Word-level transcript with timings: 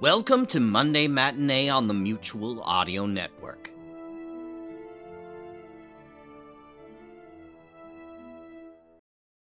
Welcome 0.00 0.44
to 0.48 0.60
Monday 0.60 1.08
Matinee 1.08 1.70
on 1.70 1.88
the 1.88 1.94
Mutual 1.94 2.62
Audio 2.64 3.06
Network. 3.06 3.70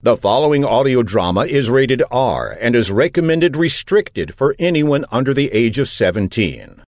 The 0.02 0.16
following 0.16 0.64
audio 0.64 1.02
drama 1.02 1.46
is 1.46 1.72
rated 1.72 2.04
R 2.12 2.56
and 2.62 2.76
is 2.76 2.92
recommended 2.92 3.58
restricted 3.58 4.36
for 4.36 4.54
anyone 4.60 5.04
under 5.12 5.34
the 5.34 5.52
age 5.52 5.80
of 5.80 5.88
17. 5.88 6.84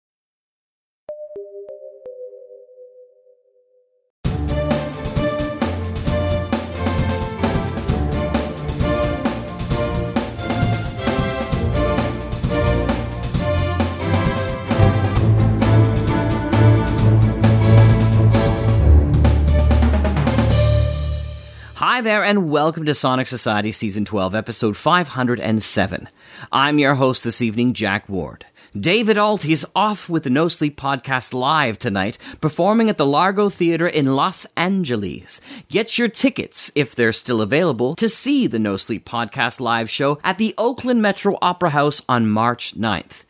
And 22.26 22.50
welcome 22.50 22.84
to 22.86 22.92
Sonic 22.92 23.28
Society 23.28 23.70
Season 23.70 24.04
12, 24.04 24.34
Episode 24.34 24.76
507. 24.76 26.08
I'm 26.50 26.80
your 26.80 26.96
host 26.96 27.22
this 27.22 27.40
evening, 27.40 27.72
Jack 27.72 28.08
Ward. 28.08 28.44
David 28.76 29.16
Ault 29.16 29.46
is 29.46 29.64
off 29.76 30.08
with 30.08 30.24
the 30.24 30.30
No 30.30 30.48
Sleep 30.48 30.76
Podcast 30.76 31.32
live 31.32 31.78
tonight, 31.78 32.18
performing 32.40 32.90
at 32.90 32.96
the 32.96 33.06
Largo 33.06 33.48
Theater 33.48 33.86
in 33.86 34.16
Los 34.16 34.44
Angeles. 34.56 35.40
Get 35.68 35.98
your 35.98 36.08
tickets, 36.08 36.72
if 36.74 36.96
they're 36.96 37.12
still 37.12 37.40
available, 37.40 37.94
to 37.94 38.08
see 38.08 38.48
the 38.48 38.58
No 38.58 38.76
Sleep 38.76 39.08
Podcast 39.08 39.60
live 39.60 39.88
show 39.88 40.18
at 40.24 40.36
the 40.36 40.52
Oakland 40.58 41.00
Metro 41.00 41.38
Opera 41.40 41.70
House 41.70 42.02
on 42.08 42.28
March 42.28 42.74
9th. 42.74 43.22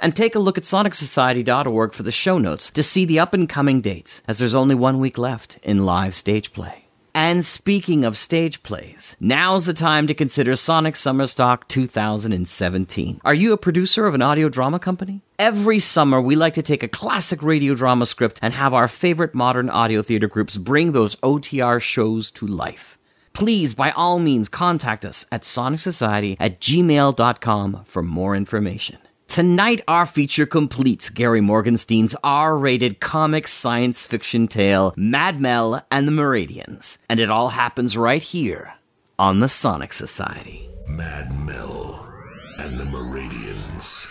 And 0.00 0.16
take 0.16 0.34
a 0.34 0.40
look 0.40 0.58
at 0.58 0.64
sonicsociety.org 0.64 1.92
for 1.92 2.02
the 2.02 2.10
show 2.10 2.38
notes 2.38 2.68
to 2.72 2.82
see 2.82 3.04
the 3.04 3.20
up 3.20 3.32
and 3.32 3.48
coming 3.48 3.80
dates, 3.80 4.22
as 4.26 4.40
there's 4.40 4.56
only 4.56 4.74
one 4.74 4.98
week 4.98 5.18
left 5.18 5.56
in 5.62 5.86
live 5.86 6.16
stage 6.16 6.52
play. 6.52 6.79
And 7.14 7.44
speaking 7.44 8.04
of 8.04 8.16
stage 8.16 8.62
plays, 8.62 9.16
now's 9.18 9.66
the 9.66 9.74
time 9.74 10.06
to 10.06 10.14
consider 10.14 10.54
Sonic 10.54 10.94
Summer 10.94 11.26
Stock 11.26 11.66
2017. 11.68 13.20
Are 13.24 13.34
you 13.34 13.52
a 13.52 13.58
producer 13.58 14.06
of 14.06 14.14
an 14.14 14.22
audio 14.22 14.48
drama 14.48 14.78
company? 14.78 15.22
Every 15.38 15.80
summer, 15.80 16.20
we 16.20 16.36
like 16.36 16.54
to 16.54 16.62
take 16.62 16.82
a 16.82 16.88
classic 16.88 17.42
radio 17.42 17.74
drama 17.74 18.06
script 18.06 18.38
and 18.42 18.54
have 18.54 18.74
our 18.74 18.88
favorite 18.88 19.34
modern 19.34 19.68
audio 19.70 20.02
theater 20.02 20.28
groups 20.28 20.56
bring 20.56 20.92
those 20.92 21.16
OTR 21.16 21.80
shows 21.80 22.30
to 22.32 22.46
life. 22.46 22.96
Please, 23.32 23.74
by 23.74 23.90
all 23.92 24.18
means, 24.18 24.48
contact 24.48 25.04
us 25.04 25.24
at 25.32 25.42
sonicsociety 25.42 26.36
at 26.38 26.60
gmail.com 26.60 27.84
for 27.86 28.02
more 28.02 28.36
information. 28.36 28.98
Tonight, 29.30 29.80
our 29.86 30.06
feature 30.06 30.44
completes 30.44 31.08
Gary 31.08 31.40
Morgenstein's 31.40 32.16
R 32.24 32.58
rated 32.58 32.98
comic 32.98 33.46
science 33.46 34.04
fiction 34.04 34.48
tale, 34.48 34.92
Mad 34.96 35.40
Mel 35.40 35.86
and 35.88 36.08
the 36.08 36.12
Meridians. 36.12 36.98
And 37.08 37.20
it 37.20 37.30
all 37.30 37.50
happens 37.50 37.96
right 37.96 38.24
here 38.24 38.74
on 39.20 39.38
the 39.38 39.48
Sonic 39.48 39.92
Society. 39.92 40.68
Mad 40.88 41.32
Mel 41.46 42.12
and 42.58 42.76
the 42.76 42.84
Meridians. 42.86 44.08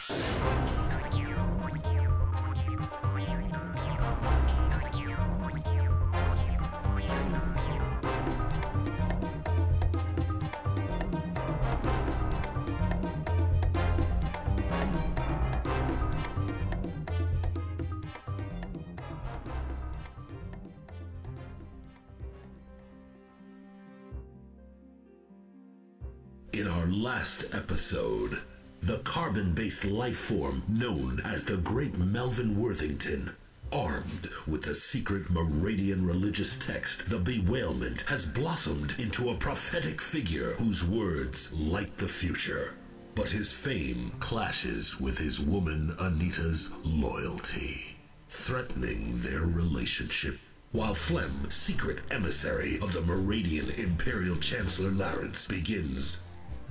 Last 27.15 27.55
episode, 27.55 28.37
the 28.81 28.99
carbon 28.99 29.55
based 29.55 29.83
life 29.83 30.15
form 30.15 30.61
known 30.67 31.19
as 31.25 31.43
the 31.43 31.57
Great 31.57 31.97
Melvin 31.97 32.55
Worthington, 32.55 33.35
armed 33.73 34.29
with 34.45 34.61
the 34.61 34.75
secret 34.75 35.27
Meridian 35.31 36.05
religious 36.05 36.55
text, 36.59 37.09
the 37.09 37.17
Bewailment, 37.17 38.03
has 38.03 38.27
blossomed 38.27 38.93
into 38.99 39.31
a 39.31 39.35
prophetic 39.35 39.99
figure 39.99 40.51
whose 40.59 40.85
words 40.85 41.51
light 41.51 41.97
the 41.97 42.07
future. 42.07 42.75
But 43.15 43.29
his 43.29 43.51
fame 43.51 44.11
clashes 44.19 45.01
with 45.01 45.17
his 45.17 45.39
woman 45.39 45.95
Anita's 45.99 46.71
loyalty, 46.85 47.97
threatening 48.27 49.19
their 49.23 49.47
relationship. 49.47 50.37
While 50.73 50.93
Flem, 50.93 51.49
secret 51.49 52.01
emissary 52.11 52.75
of 52.75 52.93
the 52.93 53.01
Meridian 53.01 53.71
Imperial 53.71 54.35
Chancellor 54.35 54.91
Larynx, 54.91 55.47
begins 55.47 56.19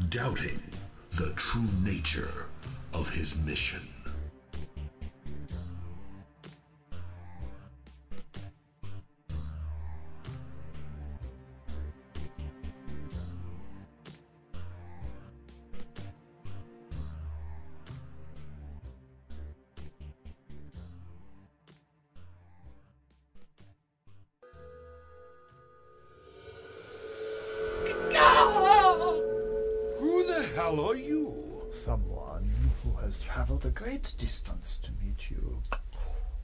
doubting 0.06 0.62
the 1.10 1.32
true 1.34 1.68
nature 1.82 2.46
of 2.94 3.14
his 3.14 3.38
mission. 3.40 3.87
Who 30.70 30.82
are 30.90 30.94
you? 30.96 31.62
Someone 31.70 32.50
who 32.84 32.92
has 33.00 33.20
traveled 33.22 33.64
a 33.66 33.70
great 33.70 34.12
distance 34.18 34.78
to 34.80 34.90
meet 35.04 35.30
you. 35.30 35.62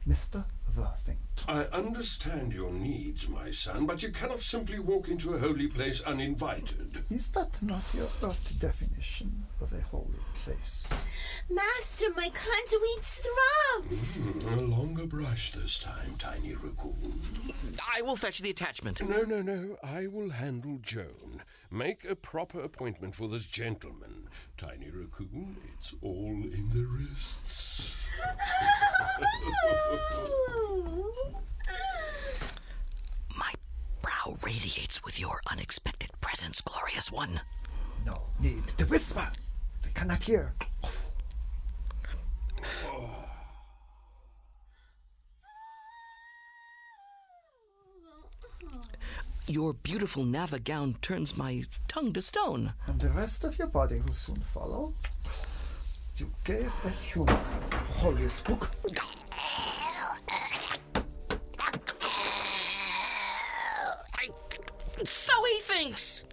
Mr. 0.08 0.44
Worthington. 0.76 1.18
I 1.48 1.64
understand 1.76 2.52
your 2.52 2.70
needs, 2.72 3.28
my 3.28 3.50
son, 3.50 3.86
but 3.86 4.02
you 4.02 4.10
cannot 4.10 4.40
simply 4.40 4.78
walk 4.78 5.08
into 5.08 5.34
a 5.34 5.38
holy 5.38 5.66
place 5.66 6.00
uninvited. 6.02 7.04
Is 7.10 7.28
that 7.28 7.62
not 7.62 7.82
your 7.94 8.08
earth 8.22 8.52
definition 8.58 9.46
of 9.60 9.72
a 9.72 9.80
holy 9.80 10.18
place? 10.44 10.88
Master, 11.50 12.06
my 12.16 12.28
conduit 12.30 13.02
throbs. 13.02 14.16
Hmm, 14.18 14.58
A 14.58 14.62
longer 14.62 15.06
brush 15.06 15.52
this 15.52 15.78
time, 15.78 16.16
Tiny 16.18 16.54
Raccoon. 16.54 17.20
I 17.94 18.02
will 18.02 18.16
fetch 18.16 18.40
the 18.40 18.50
attachment. 18.50 19.06
No, 19.08 19.22
no, 19.22 19.40
no. 19.42 19.76
I 19.82 20.06
will 20.06 20.30
handle 20.30 20.78
Joan. 20.82 21.42
Make 21.70 22.04
a 22.04 22.14
proper 22.14 22.60
appointment 22.60 23.14
for 23.14 23.28
this 23.28 23.46
gentleman. 23.46 24.13
Tiny 24.56 24.90
Raccoon, 24.90 25.56
it's 25.78 25.92
all 26.02 26.42
in 26.52 26.68
the 26.72 26.84
wrists. 26.86 28.08
My 33.36 33.52
brow 34.02 34.36
radiates 34.44 35.02
with 35.04 35.18
your 35.20 35.40
unexpected 35.50 36.10
presence, 36.20 36.60
glorious 36.60 37.10
one. 37.10 37.40
No 38.06 38.22
need 38.40 38.66
to 38.78 38.86
whisper. 38.86 39.26
They 39.82 39.90
cannot 39.94 40.22
hear. 40.22 40.54
Your 49.47 49.75
beautiful 49.75 50.25
Nava 50.25 50.62
gown 50.62 50.97
turns 51.03 51.37
my 51.37 51.65
tongue 51.87 52.15
to 52.15 52.22
stone. 52.22 52.72
And 52.87 52.99
the 52.99 53.10
rest 53.10 53.44
of 53.44 53.59
your 53.59 53.66
body 53.69 54.00
will 54.06 54.15
soon 54.15 54.37
follow. 54.37 54.94
You 56.16 56.31
gave 56.44 56.72
a 56.84 56.88
human 56.88 57.37
the 57.69 57.76
holiest 57.76 58.46
book. 58.46 58.70
I, 64.14 64.29
so 65.05 65.32
he 65.44 65.61
thinks. 65.61 66.25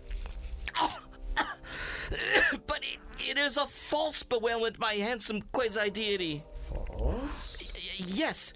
but 2.66 2.80
it, 2.82 3.00
it 3.20 3.38
is 3.38 3.58
a 3.58 3.66
false 3.66 4.24
bewailment, 4.24 4.80
my 4.80 4.94
handsome 4.94 5.42
quasi 5.52 5.90
deity. 5.90 6.44
False? 6.70 7.72
Yes, 8.08 8.54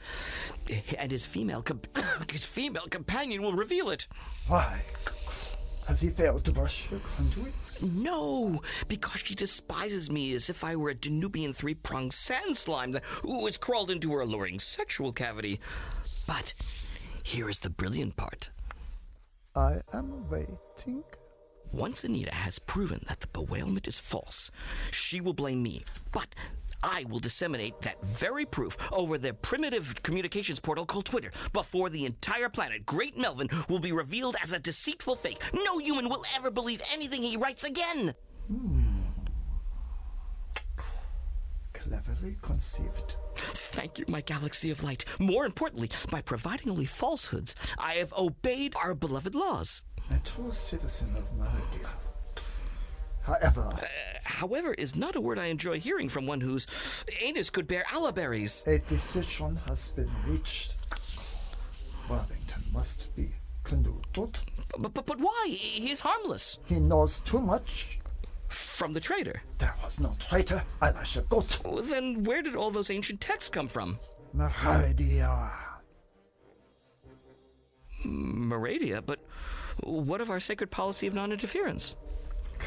and 0.97 1.11
his 1.11 1.25
female 1.25 1.61
comp- 1.61 1.97
his 2.31 2.45
female 2.45 2.87
companion 2.89 3.41
will 3.41 3.53
reveal 3.53 3.89
it. 3.89 4.07
Why? 4.47 4.81
Has 5.87 6.01
he 6.01 6.09
failed 6.09 6.43
to 6.45 6.51
brush 6.51 6.89
your 6.89 6.99
conduits? 7.01 7.83
No, 7.83 8.61
because 8.87 9.21
she 9.21 9.35
despises 9.35 10.09
me 10.09 10.33
as 10.33 10.49
if 10.49 10.63
I 10.63 10.75
were 10.75 10.89
a 10.89 10.95
Danubian 10.95 11.55
three-pronged 11.55 12.11
sand 12.11 12.57
slime 12.57 12.91
that 12.93 13.03
who 13.21 13.45
has 13.45 13.57
crawled 13.57 13.91
into 13.91 14.11
her 14.13 14.21
alluring 14.21 14.59
sexual 14.59 15.11
cavity. 15.11 15.59
But 16.25 16.53
here 17.23 17.49
is 17.49 17.59
the 17.59 17.69
brilliant 17.69 18.15
part. 18.15 18.49
I 19.55 19.81
am 19.93 20.27
waiting. 20.27 20.57
Once 21.71 22.03
Anita 22.03 22.33
has 22.33 22.57
proven 22.57 23.03
that 23.07 23.19
the 23.19 23.27
bewailment 23.27 23.87
is 23.87 23.99
false, 23.99 24.49
she 24.91 25.21
will 25.21 25.33
blame 25.33 25.61
me. 25.61 25.83
But 26.11 26.33
I 26.83 27.05
will 27.09 27.19
disseminate 27.19 27.81
that 27.81 28.03
very 28.03 28.45
proof 28.45 28.77
over 28.91 29.17
the 29.17 29.33
primitive 29.33 30.01
communications 30.03 30.59
portal 30.59 30.85
called 30.85 31.05
Twitter 31.05 31.31
before 31.53 31.89
the 31.89 32.05
entire 32.05 32.49
planet. 32.49 32.85
Great 32.85 33.17
Melvin 33.17 33.49
will 33.69 33.79
be 33.79 33.91
revealed 33.91 34.35
as 34.41 34.53
a 34.53 34.59
deceitful 34.59 35.15
fake. 35.15 35.41
No 35.53 35.77
human 35.77 36.09
will 36.09 36.23
ever 36.35 36.51
believe 36.51 36.81
anything 36.93 37.21
he 37.21 37.37
writes 37.37 37.63
again. 37.63 38.13
Hmm. 38.47 38.81
Cleverly 41.73 42.37
conceived. 42.41 43.15
Thank 43.35 43.99
you, 43.99 44.05
my 44.07 44.21
galaxy 44.21 44.71
of 44.71 44.83
light. 44.83 45.05
More 45.19 45.45
importantly, 45.45 45.89
by 46.09 46.21
providing 46.21 46.69
only 46.69 46.85
falsehoods, 46.85 47.55
I 47.77 47.95
have 47.95 48.13
obeyed 48.13 48.75
our 48.75 48.95
beloved 48.95 49.35
laws. 49.35 49.83
A 50.11 50.19
true 50.19 50.51
citizen 50.51 51.15
of 51.15 51.25
Meridia. 51.37 51.89
However, 53.25 53.69
uh, 53.73 53.85
However, 54.23 54.73
is 54.73 54.95
not 54.95 55.15
a 55.15 55.21
word 55.21 55.39
I 55.39 55.45
enjoy 55.45 55.79
hearing 55.79 56.09
from 56.09 56.27
one 56.27 56.41
whose 56.41 56.67
anus 57.21 57.49
could 57.49 57.67
bear 57.67 57.83
alaberries. 57.91 58.65
a 58.67 58.79
decision 58.79 59.55
has 59.67 59.89
been 59.89 60.09
reached. 60.27 60.75
Worthington 62.09 62.63
must 62.73 63.15
be 63.15 63.29
conducted. 63.63 64.37
But, 64.77 64.93
but, 64.93 65.05
but 65.05 65.19
why? 65.19 65.47
He 65.49 65.89
is 65.89 66.01
harmless. 66.01 66.59
He 66.65 66.79
knows 66.79 67.21
too 67.21 67.39
much. 67.39 67.99
From 68.49 68.93
the 68.93 68.99
traitor. 68.99 69.41
There 69.59 69.73
was 69.83 69.99
no 69.99 70.15
traitor, 70.19 70.63
Elisha 70.81 71.21
Gut. 71.21 71.59
Well, 71.63 71.79
oh, 71.79 71.81
Then 71.81 72.23
where 72.23 72.41
did 72.41 72.55
all 72.55 72.71
those 72.71 72.89
ancient 72.89 73.21
texts 73.21 73.49
come 73.49 73.67
from? 73.67 73.99
Meridia. 74.35 75.51
Meradia, 78.05 79.01
but 79.05 79.19
what 79.83 80.21
of 80.21 80.29
our 80.29 80.39
sacred 80.39 80.71
policy 80.71 81.07
of 81.07 81.13
non 81.13 81.31
interference? 81.31 81.95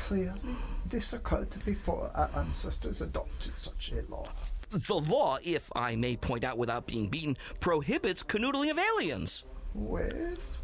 Clearly, 0.07 0.57
this 0.87 1.13
occurred 1.13 1.49
before 1.65 2.11
our 2.15 2.31
ancestors 2.37 3.01
adopted 3.03 3.57
such 3.57 3.93
a 3.93 4.03
law. 4.11 4.27
The 4.71 4.95
law, 4.95 5.39
if 5.43 5.71
I 5.75 5.97
may 5.97 6.17
point 6.17 6.45
out 6.45 6.59
without 6.59 6.87
being 6.87 7.09
beaten, 7.09 7.37
prohibits 7.61 8.23
canoodling 8.23 8.71
of 8.71 8.79
aliens. 8.79 9.45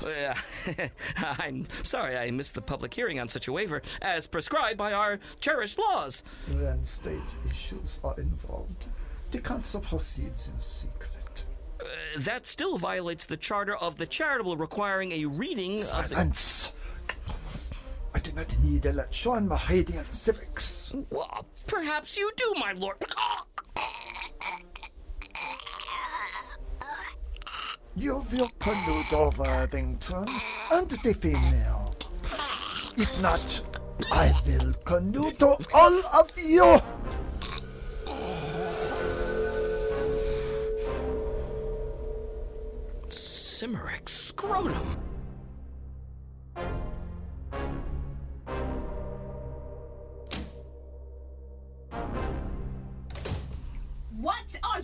Uh, 0.05 0.35
I'm 1.39 1.65
sorry 1.83 2.17
I 2.17 2.31
missed 2.31 2.55
the 2.55 2.63
public 2.63 2.93
hearing 2.93 3.21
on 3.21 3.29
such 3.29 3.49
a 3.49 3.53
waiver, 3.53 3.83
as 4.03 4.27
prescribed 4.27 4.77
by 4.79 4.93
our 4.93 5.19
cherished 5.41 5.79
laws. 5.79 6.23
when 6.49 6.85
state 6.85 7.37
issues 7.49 8.01
are 8.03 8.15
involved, 8.19 8.87
the 9.31 9.41
council 9.41 9.81
proceeds 9.81 10.49
in 10.49 10.59
secret. 10.59 11.45
Uh, 11.81 11.85
that 12.19 12.47
still 12.47 12.79
violates 12.79 13.27
the 13.27 13.37
charter 13.37 13.77
of 13.77 13.97
the 13.97 14.07
charitable 14.07 14.57
requiring 14.57 15.13
a 15.13 15.25
reading 15.27 15.75
of 15.93 16.09
the. 16.09 16.17
Do 18.25 18.33
not 18.33 18.59
need 18.61 18.87
a 18.87 18.93
lecture 18.93 19.33
on 19.33 19.47
Meridian 19.47 20.05
civics. 20.07 20.95
Well, 21.11 21.45
perhaps 21.67 22.17
you 22.17 22.33
do, 22.37 22.55
my 22.57 22.73
lord. 22.73 22.97
You 27.95 28.25
will 28.33 28.49
collude 28.59 29.13
over 29.13 29.43
Worthington 29.43 30.27
and 30.73 30.89
the 30.89 31.13
female. 31.15 31.95
If 32.97 33.21
not, 33.21 33.61
I 34.11 34.33
will 34.47 34.73
collude 34.85 35.43
all 35.75 36.05
of 36.19 36.31
you. 36.39 36.81
Cimeric 43.11 44.09
scrotum. 44.09 45.14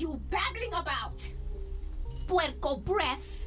You 0.01 0.21
babbling 0.31 0.73
about? 0.75 1.29
Puerco 2.27 2.77
breath. 2.77 3.47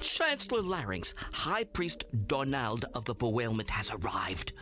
Chancellor 0.00 0.60
Larynx, 0.60 1.14
High 1.32 1.64
Priest 1.64 2.04
Donald 2.26 2.84
of 2.94 3.04
the 3.06 3.14
Bewailment 3.14 3.70
has 3.70 3.90
arrived. 3.90 4.52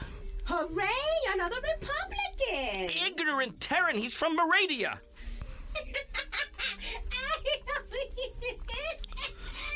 Hooray, 0.45 0.87
another 1.35 1.57
Republican! 1.57 2.91
Ignorant 3.07 3.61
Terran, 3.61 3.97
he's 3.97 4.15
from 4.15 4.37
Meradia. 4.37 4.99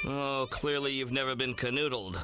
Oh, 0.09 0.47
clearly 0.51 0.93
you've 0.93 1.11
never 1.11 1.35
been 1.35 1.53
canoodled. 1.55 2.17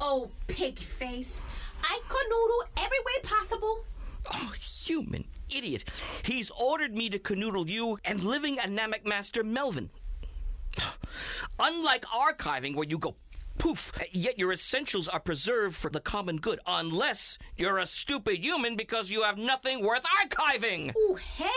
oh, 0.00 0.30
pig 0.46 0.78
face. 0.78 1.42
I 1.82 2.00
canoodle 2.08 2.82
every 2.82 2.98
way 3.00 3.12
possible. 3.22 3.84
Oh, 4.32 4.54
human 4.58 5.24
idiot. 5.54 5.84
He's 6.24 6.50
ordered 6.50 6.94
me 6.94 7.08
to 7.10 7.18
canoodle 7.18 7.68
you 7.68 7.98
and 8.04 8.22
living 8.22 8.58
Anamic 8.58 9.06
Master 9.06 9.42
Melvin. 9.44 9.90
Unlike 11.60 12.04
archiving, 12.06 12.74
where 12.74 12.86
you 12.86 12.98
go 12.98 13.16
poof, 13.58 13.92
yet 14.12 14.38
your 14.38 14.52
essentials 14.52 15.08
are 15.08 15.20
preserved 15.20 15.76
for 15.76 15.90
the 15.90 16.00
common 16.00 16.36
good, 16.36 16.60
unless 16.66 17.38
you're 17.56 17.78
a 17.78 17.86
stupid 17.86 18.38
human 18.38 18.76
because 18.76 19.10
you 19.10 19.22
have 19.22 19.38
nothing 19.38 19.82
worth 19.82 20.04
archiving. 20.22 20.92
Oh, 20.96 21.14
hell 21.14 21.50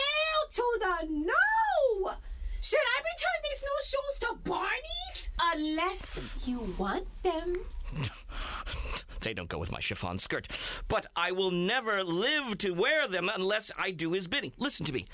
to 0.53 0.63
the 0.79 1.07
no! 1.09 2.13
Should 2.61 2.79
I 2.79 2.99
return 2.99 3.39
these 3.43 3.63
new 3.63 3.79
shoes 3.85 4.19
to 4.21 4.49
Barney's? 4.49 5.29
Unless 5.41 6.47
you 6.47 6.73
want 6.77 7.07
them. 7.23 7.59
They 9.21 9.33
don't 9.33 9.49
go 9.49 9.57
with 9.57 9.71
my 9.71 9.79
chiffon 9.79 10.19
skirt. 10.19 10.47
But 10.87 11.07
I 11.15 11.31
will 11.31 11.51
never 11.51 12.03
live 12.03 12.57
to 12.59 12.71
wear 12.71 13.07
them 13.07 13.29
unless 13.33 13.71
I 13.77 13.91
do 13.91 14.13
his 14.13 14.27
bidding. 14.27 14.53
Listen 14.57 14.85
to 14.85 14.93
me. 14.93 15.05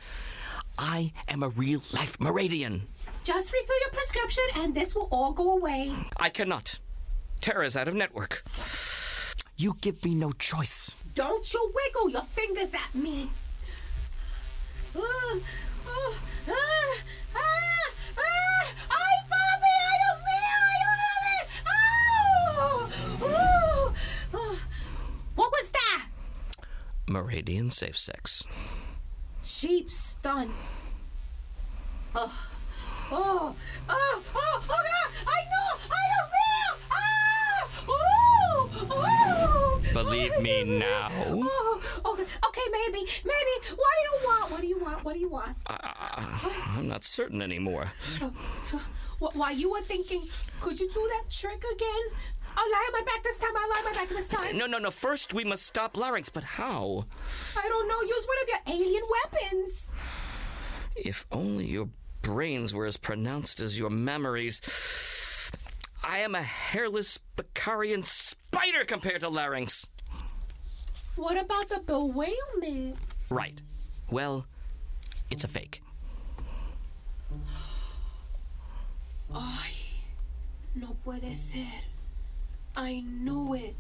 I 0.78 1.14
am 1.28 1.44
a 1.44 1.50
real 1.50 1.82
life 1.94 2.20
Meridian. 2.20 2.88
Just 3.24 3.52
refill 3.54 3.80
your 3.82 3.90
prescription 3.92 4.44
and 4.58 4.76
this 4.76 4.96
will 4.96 5.08
all 5.12 5.32
go 5.32 5.58
away. 5.58 5.94
I 6.18 6.30
cannot. 6.30 6.80
Tara's 7.42 7.76
out 7.76 7.88
of 7.88 7.94
network. 7.96 8.44
You 9.58 9.78
give 9.82 10.04
me 10.04 10.16
no 10.16 10.32
choice. 10.34 10.96
Don't 11.14 11.54
you 11.54 11.74
wiggle 11.74 12.10
your 12.10 12.24
fingers 12.24 12.74
at 12.74 12.94
me. 12.94 13.30
Uh, 14.96 15.00
uh, 15.02 16.14
ah, 16.50 16.98
Meridian 27.08 27.70
safe 27.70 27.98
sex. 27.98 28.44
Sheep 29.44 29.92
stun. 29.92 30.52
Oh, 32.16 32.34
oh, 33.12 33.56
oh, 33.90 34.24
oh, 34.36 34.64
oh, 34.64 34.64
God. 34.68 34.86
I 35.28 35.42
know, 35.52 35.78
I 35.92 36.04
don't 36.14 36.30
feel. 36.36 36.74
Ah, 36.92 37.70
oh, 37.88 38.88
oh. 38.90 39.82
Believe 39.94 40.40
me 40.42 40.64
now. 40.80 41.10
Oh, 41.28 41.82
okay, 42.06 42.24
okay, 42.24 42.62
maybe, 42.72 43.06
maybe. 43.24 43.76
What 43.76 43.94
do 43.98 44.02
you 44.04 44.28
want? 44.28 44.52
What 44.52 44.62
do 44.62 44.68
you 44.68 44.80
want? 44.80 45.04
What 45.06 45.14
do 45.14 45.20
you 45.20 45.30
want? 45.30 45.56
I'm 45.68 46.88
not 46.88 47.04
certain 47.04 47.42
anymore. 47.42 47.92
Wh- 49.20 49.36
While 49.36 49.54
you 49.54 49.72
were 49.72 49.82
thinking, 49.82 50.24
could 50.60 50.80
you 50.80 50.90
do 50.90 51.08
that 51.14 51.30
trick 51.32 51.64
again? 51.76 52.04
I'll 52.58 52.72
lie 52.72 52.90
on 52.90 52.94
my 52.94 53.06
back 53.06 53.24
this 53.24 53.38
time. 53.40 53.52
I'll 53.56 53.70
lie 53.70 53.80
on 53.80 53.86
my 53.86 53.94
back 53.94 54.10
this 54.10 54.30
time. 54.30 54.58
No, 54.58 54.66
no, 54.66 54.78
no. 54.78 54.92
First, 54.92 55.34
we 55.34 55.44
must 55.44 55.66
stop 55.66 55.98
larynx. 55.98 56.30
But 56.30 56.44
how? 56.44 57.06
I 57.58 57.68
don't 57.68 57.88
know. 57.88 58.02
Use 58.02 58.28
one 58.28 58.38
of 58.44 58.48
your 58.48 58.76
alien 58.76 59.04
weapons. 59.24 59.90
If 60.96 61.26
only 61.32 61.66
your 61.66 61.90
brains 62.22 62.74
were 62.74 62.86
as 62.86 62.98
pronounced 62.98 63.60
as 63.60 63.78
your 63.78 63.90
memories. 63.90 64.62
I 66.04 66.20
am 66.20 66.36
a 66.36 66.42
hairless 66.42 67.20
Bacarian 67.36 68.04
spider 68.06 68.86
compared 68.86 69.22
to 69.22 69.30
larynx. 69.30 69.88
What 71.16 71.38
about 71.38 71.70
the 71.70 71.82
bewailment? 71.86 72.98
Right. 73.30 73.60
Well, 74.10 74.46
it's 75.30 75.44
a 75.44 75.48
fake. 75.48 75.82
Ay, 79.34 79.72
no 80.76 80.96
puede 81.04 81.36
ser. 81.36 81.66
I 82.78 83.02
knew 83.02 83.54
it. 83.54 83.76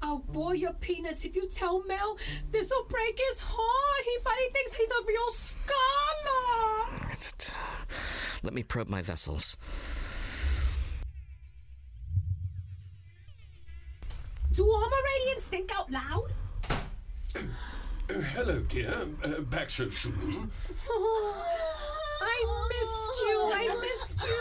I'll 0.00 0.18
boil 0.18 0.54
your 0.54 0.74
peanuts 0.74 1.24
if 1.24 1.34
you 1.34 1.48
tell 1.48 1.82
Mel 1.84 2.18
this'll 2.52 2.84
break 2.84 3.18
his 3.30 3.40
heart. 3.44 4.04
He 4.04 4.16
finally 4.22 4.48
thinks 4.52 4.74
he's 4.74 4.90
a 4.90 5.04
real 5.06 5.28
scholar. 5.30 7.08
Let 8.42 8.54
me 8.54 8.62
probe 8.62 8.88
my 8.88 9.02
vessels. 9.02 9.56
Do 14.52 14.64
all 14.64 14.88
Meridians 14.88 15.42
think 15.44 15.70
out 15.76 15.90
loud? 15.90 16.30
Hello, 18.08 18.60
dear. 18.60 18.94
Uh, 19.22 19.40
back 19.42 19.70
so 19.70 19.90
soon. 19.90 20.50
I 22.20 22.44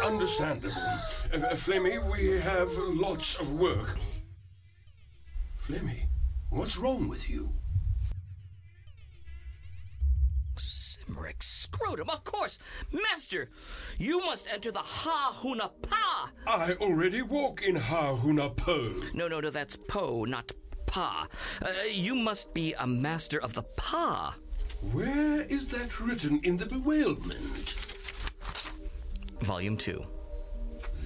Understandable. 0.04 0.76
Uh, 1.34 1.38
uh, 1.38 1.54
Flemmy, 1.54 2.00
we 2.12 2.40
have 2.40 2.72
lots 2.78 3.40
of 3.40 3.54
work. 3.60 3.98
Flemmy, 5.66 6.08
what's 6.50 6.78
wrong 6.78 7.08
with 7.08 7.30
you? 7.30 7.50
Cimeric 10.56 11.44
scrotum, 11.44 12.10
of 12.10 12.24
course. 12.24 12.58
Master, 12.92 13.50
you 13.98 14.20
must 14.20 14.52
enter 14.52 14.72
the 14.72 14.80
Ha 14.80 15.38
Huna 15.42 15.70
Pa. 15.82 16.32
I 16.48 16.74
already 16.74 17.22
walk 17.22 17.62
in 17.62 17.76
Ha-Huna 17.76 18.56
Po. 18.56 19.04
No, 19.14 19.28
no, 19.28 19.40
no, 19.40 19.50
that's 19.50 19.76
Po, 19.76 20.26
not 20.26 20.52
Pa. 20.88 21.28
Uh, 21.62 21.68
you 21.92 22.16
must 22.16 22.54
be 22.54 22.74
a 22.80 22.88
master 22.88 23.40
of 23.40 23.54
the 23.54 23.64
Pa. 23.76 24.36
Where 24.92 25.42
is 25.42 25.68
that 25.68 26.00
written 26.00 26.40
in 26.44 26.58
the 26.58 26.66
bewilderment? 26.66 27.97
Volume 29.40 29.78
2. 29.78 30.04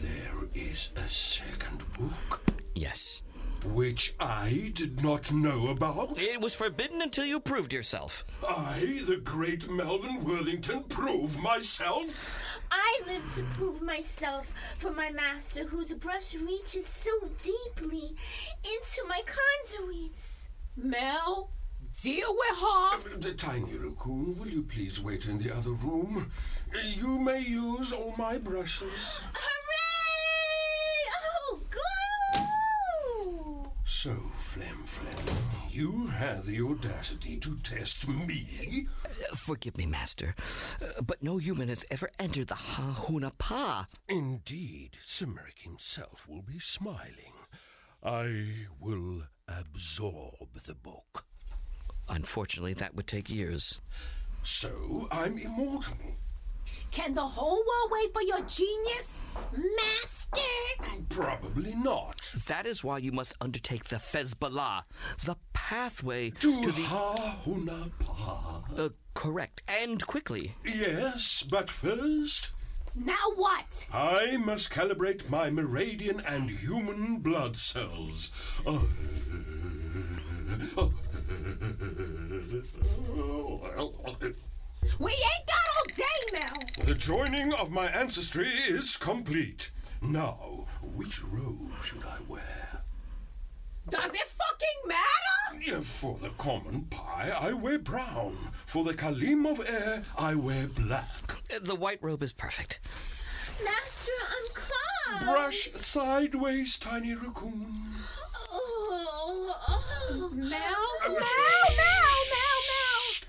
There 0.02 0.48
is 0.54 0.90
a 0.96 1.08
second 1.08 1.84
book, 1.98 2.42
Yes. 2.76 3.22
which 3.66 4.16
I 4.20 4.72
did 4.74 5.04
not 5.04 5.32
know 5.32 5.68
about. 5.68 6.18
It 6.18 6.42
was 6.42 6.56
forbidden 6.56 7.02
until 7.02 7.26
you 7.26 7.40
proved 7.40 7.72
yourself. 7.74 8.26
I, 8.48 9.02
the 9.06 9.18
great 9.18 9.70
Melvin 9.70 10.24
Worthington, 10.24 10.84
prove 10.86 11.38
myself. 11.42 12.42
I 12.72 13.02
live 13.06 13.36
to 13.36 13.44
prove 13.56 13.82
myself 13.82 14.52
for 14.78 14.92
my 14.92 15.12
master, 15.12 15.66
whose 15.66 15.94
brush 15.94 16.34
reaches 16.34 16.88
so 16.88 17.12
deeply 17.44 18.16
into 18.64 19.04
my 19.08 19.22
conduits. 19.68 20.50
Mel, 20.76 21.52
deal 22.02 22.34
with 22.36 22.58
her. 22.60 23.14
Uh, 23.14 23.18
the 23.20 23.34
tiny 23.34 23.74
raccoon, 23.74 24.40
will 24.40 24.48
you 24.48 24.64
please 24.64 25.00
wait 25.02 25.26
in 25.26 25.38
the 25.38 25.54
other 25.56 25.72
room? 25.72 26.32
You 26.74 27.20
may 27.20 27.42
use 27.42 27.92
all 27.92 28.14
my 28.18 28.38
brushes. 28.38 29.22
Hooray! 29.34 31.12
Oh, 31.24 31.60
go! 33.24 33.74
So, 33.84 34.16
Flim 34.40 34.84
Flam, 34.86 35.38
you 35.70 36.08
had 36.08 36.44
the 36.44 36.62
audacity 36.62 37.38
to 37.38 37.58
test 37.58 38.08
me? 38.08 38.88
Forgive 39.36 39.78
me, 39.78 39.86
Master, 39.86 40.34
but 41.06 41.22
no 41.22 41.38
human 41.38 41.70
has 41.70 41.86
ever 41.92 42.10
entered 42.18 42.48
the 42.48 42.56
Ha 42.56 43.06
Huna 43.06 43.38
Pa. 43.38 43.88
Indeed, 44.08 44.98
Cimeric 45.06 45.60
himself 45.60 46.28
will 46.28 46.42
be 46.42 46.58
smiling. 46.58 47.34
I 48.04 48.66
will 48.80 49.24
absorb 49.48 50.64
the 50.66 50.76
book. 50.76 51.26
Unfortunately, 52.10 52.74
that 52.76 52.96
would 52.96 53.08
take 53.08 53.30
years. 53.30 53.80
So, 54.44 55.08
I'm 55.12 55.38
immortal. 55.38 55.98
Can 56.92 57.14
the 57.14 57.22
whole 57.22 57.56
world 57.56 57.90
wait 57.92 58.14
for 58.14 58.22
your 58.22 58.42
genius? 58.42 59.24
Master! 59.54 60.42
Probably 61.10 61.74
not. 61.76 62.20
That 62.48 62.66
is 62.66 62.84
why 62.84 62.98
you 62.98 63.12
must 63.12 63.34
undertake 63.42 63.86
the 63.86 63.96
Fezbollah, 63.98 64.84
the 65.26 65.36
pathway 65.54 66.32
To, 66.32 66.62
to 66.62 66.72
the. 66.72 66.82
Ha-Huna 66.84 67.92
Pa. 68.00 68.64
Uh, 68.78 68.90
correct, 69.14 69.62
and 69.68 70.06
quickly. 70.06 70.56
Yes, 70.66 71.44
but 71.50 71.70
first, 71.70 72.52
Now 72.96 73.32
what? 73.36 73.88
I 73.94 74.36
must 74.38 74.70
calibrate 74.70 75.30
my 75.30 75.50
Meridian 75.50 76.22
and 76.28 76.50
human 76.50 77.20
blood 77.20 77.56
cells. 77.56 78.32
Uh, 78.66 78.80
We 85.00 85.12
ain't 85.12 85.48
got 85.48 85.68
all 85.78 85.86
day, 85.96 86.40
Mel. 86.40 86.86
the 86.86 86.96
joining 86.96 87.54
of 87.54 87.72
my 87.72 87.88
ancestry 87.88 88.50
is 88.68 88.98
complete. 88.98 89.72
Now, 90.02 90.66
which 90.96 91.24
robe 91.24 91.72
should 91.84 92.04
I 92.04 92.18
wear? 92.28 92.84
Does 93.90 94.14
it 94.14 94.28
fucking 94.28 94.88
matter? 94.88 95.72
Yeah, 95.72 95.82
For 95.82 96.18
the 96.18 96.30
common 96.38 96.86
pie, 96.86 97.32
I 97.40 97.54
wear 97.54 97.78
brown. 97.80 98.38
For 98.66 98.84
the 98.84 98.94
Kalim 98.94 99.46
of 99.50 99.60
air, 99.68 100.04
I 100.18 100.36
wear 100.36 100.68
black. 100.68 101.08
The 101.62 101.76
white 101.76 102.00
robe 102.02 102.24
is 102.24 102.32
perfect. 102.32 102.80
Master, 103.64 104.12
I'm 104.30 104.54
clogged! 104.54 105.26
Brush 105.26 105.72
sideways, 105.74 106.78
tiny 106.78 107.14
raccoon. 107.16 107.90
Oh, 108.54 109.56
oh. 109.68 110.30
Mel, 110.34 110.50
Mel, 110.50 110.76
oh, 111.08 111.20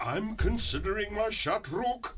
I'm 0.05 0.35
considering 0.35 1.15
my 1.15 1.29
shatruk. 1.29 2.15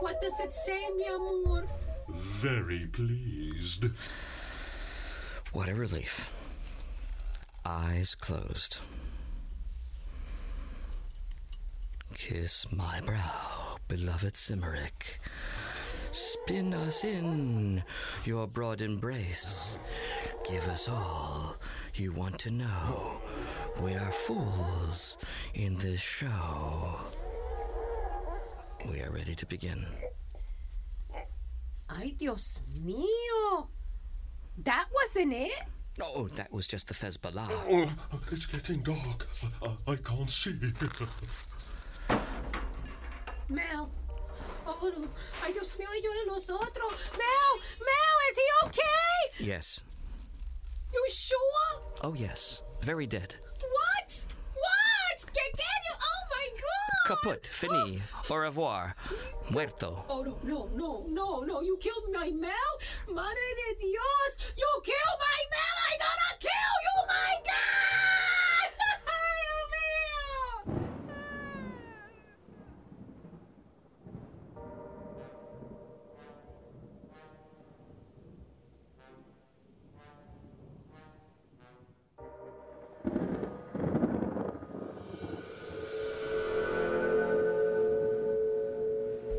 What 0.00 0.20
does 0.20 0.40
it 0.40 0.52
say, 0.52 0.80
mi 0.96 1.04
amor? 1.04 1.64
Very 2.08 2.86
pleased. 2.86 3.84
What 5.52 5.68
a 5.68 5.74
relief. 5.76 6.32
Eyes 7.64 8.16
closed. 8.16 8.80
Kiss 12.14 12.66
my 12.72 13.00
brow, 13.02 13.76
beloved 13.86 14.34
Cimeric. 14.34 15.18
Spin 16.10 16.74
us 16.74 17.04
in 17.04 17.84
your 18.24 18.48
broad 18.48 18.80
embrace. 18.80 19.78
Give 20.48 20.66
us 20.66 20.88
all 20.88 21.56
you 21.94 22.10
want 22.10 22.40
to 22.40 22.50
know. 22.50 23.20
We 23.82 23.94
are 23.94 24.10
fools 24.10 25.18
in 25.54 25.76
this 25.76 26.00
show. 26.00 26.98
We 28.90 29.00
are 29.02 29.10
ready 29.10 29.34
to 29.34 29.46
begin. 29.46 29.86
Ay, 31.88 32.14
Dios 32.18 32.60
mío. 32.82 33.68
That 34.64 34.86
wasn't 34.92 35.34
it? 35.34 35.52
Oh, 36.00 36.28
that 36.36 36.52
was 36.52 36.66
just 36.66 36.88
the 36.88 36.94
Fezbollah. 36.94 37.48
Oh, 37.50 37.90
it's 38.32 38.46
getting 38.46 38.82
dark. 38.82 39.28
I, 39.62 39.92
I 39.92 39.96
can't 39.96 40.30
see. 40.30 40.54
Mel. 43.48 43.90
Oh, 44.66 44.92
no. 44.98 45.08
Ay, 45.44 45.52
Dios 45.52 45.76
mío, 45.76 45.86
y 45.90 46.00
yo 46.02 46.12
de 46.12 46.30
los. 46.30 46.48
Mel, 46.48 47.60
Mel, 47.78 48.16
is 48.30 48.36
he 48.36 48.66
okay? 48.66 49.46
Yes. 49.46 49.82
You 50.92 51.06
sure? 51.10 51.82
Oh, 52.02 52.14
yes. 52.14 52.62
Very 52.82 53.06
dead. 53.06 53.36
What? 53.60 54.10
What? 54.54 55.18
¿Qué, 55.32 55.44
qué? 55.56 55.72
Oh 55.92 56.22
my 56.30 56.48
god! 56.60 57.08
Caput, 57.08 57.46
fini, 57.46 58.02
oh. 58.28 58.34
au 58.34 58.40
revoir, 58.40 58.94
muerto. 59.50 60.04
Oh 60.08 60.22
no, 60.22 60.38
no, 60.42 60.68
no, 60.74 61.04
no, 61.08 61.40
no, 61.42 61.60
you 61.62 61.76
killed 61.78 62.10
my 62.12 62.30
Mel? 62.32 62.72
Madre 63.08 63.48
de 63.58 63.78
Dios! 63.80 64.52
You 64.56 64.68
killed 64.82 65.18
my 65.20 65.40
Mel! 65.50 65.76
I 65.88 65.98
gonna 65.98 66.38
kill 66.40 66.74
you, 66.86 67.06
my 67.08 67.34
God! 67.44 67.95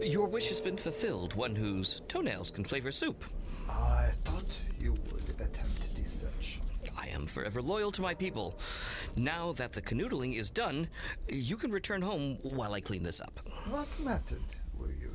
Your 0.08 0.28
wish 0.28 0.48
has 0.48 0.62
been 0.62 0.78
fulfilled, 0.78 1.34
one 1.34 1.54
whose 1.54 2.02
toenails 2.08 2.50
can 2.50 2.64
flavor 2.64 2.94
soup. 2.94 3.26
I 3.70 4.12
thought 4.24 4.58
you 4.80 4.92
would 5.12 5.30
attempt 5.32 5.94
deception. 5.96 6.62
I 6.98 7.10
am 7.10 7.26
forever 7.26 7.62
loyal 7.62 7.92
to 7.92 8.02
my 8.02 8.14
people. 8.14 8.58
Now 9.18 9.52
that 9.54 9.74
the 9.74 9.82
canoodling 9.82 10.34
is 10.38 10.50
done, 10.50 10.88
you 11.28 11.58
can 11.58 11.72
return 11.72 12.02
home 12.02 12.38
while 12.42 12.74
I 12.74 12.80
clean 12.80 13.04
this 13.04 13.20
up. 13.20 13.42
What 13.70 13.90
method 14.00 14.44
will 14.80 14.88
you 14.88 15.12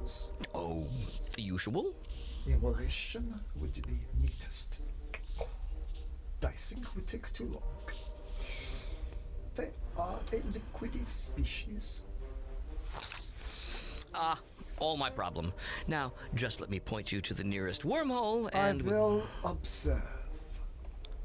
use? 0.00 0.30
Oh, 0.52 0.88
the 1.34 1.42
usual? 1.42 1.94
Immolation 2.44 3.38
would 3.60 3.74
be 3.74 4.00
neatest. 4.20 4.80
Dicing 6.40 6.84
would 6.96 7.06
take 7.06 7.32
too 7.32 7.46
long. 7.46 7.62
They 9.54 9.70
are 9.96 10.18
a 10.32 10.36
liquidy 10.36 11.06
species. 11.06 12.02
Ah, 14.14 14.38
all 14.78 14.96
my 14.96 15.10
problem. 15.10 15.52
Now, 15.86 16.12
just 16.34 16.60
let 16.60 16.70
me 16.70 16.80
point 16.80 17.12
you 17.12 17.20
to 17.22 17.34
the 17.34 17.44
nearest 17.44 17.82
wormhole 17.82 18.48
and. 18.52 18.82
I 18.82 18.84
will 18.84 19.26
observe 19.44 20.02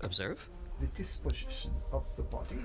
Observe? 0.02 0.48
the 0.80 0.88
disposition 0.88 1.72
of 1.92 2.06
the 2.18 2.22
body. 2.24 2.60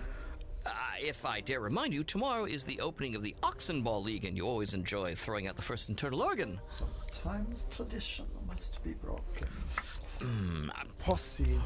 Uh, 0.66 0.70
if 1.00 1.24
I 1.24 1.40
dare 1.40 1.60
remind 1.60 1.92
you, 1.94 2.04
tomorrow 2.04 2.44
is 2.44 2.62
the 2.62 2.78
opening 2.80 3.16
of 3.16 3.22
the 3.22 3.34
Oxenball 3.42 4.04
League, 4.04 4.24
and 4.26 4.36
you 4.36 4.46
always 4.46 4.74
enjoy 4.74 5.14
throwing 5.14 5.48
out 5.48 5.56
the 5.56 5.62
first 5.62 5.88
internal 5.88 6.22
organ. 6.22 6.60
Sometimes 6.68 7.66
tradition 7.74 8.26
must 8.46 8.82
be 8.84 8.92
broken. 8.92 9.48
Proceed. 11.04 11.60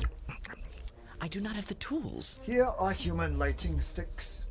I 1.20 1.28
do 1.28 1.40
not 1.40 1.56
have 1.56 1.66
the 1.66 1.74
tools. 1.74 2.38
Here 2.42 2.64
are 2.78 2.92
human 2.92 3.38
lighting 3.38 3.80
sticks. 3.80 4.46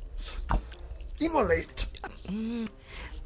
Immolate! 1.18 1.86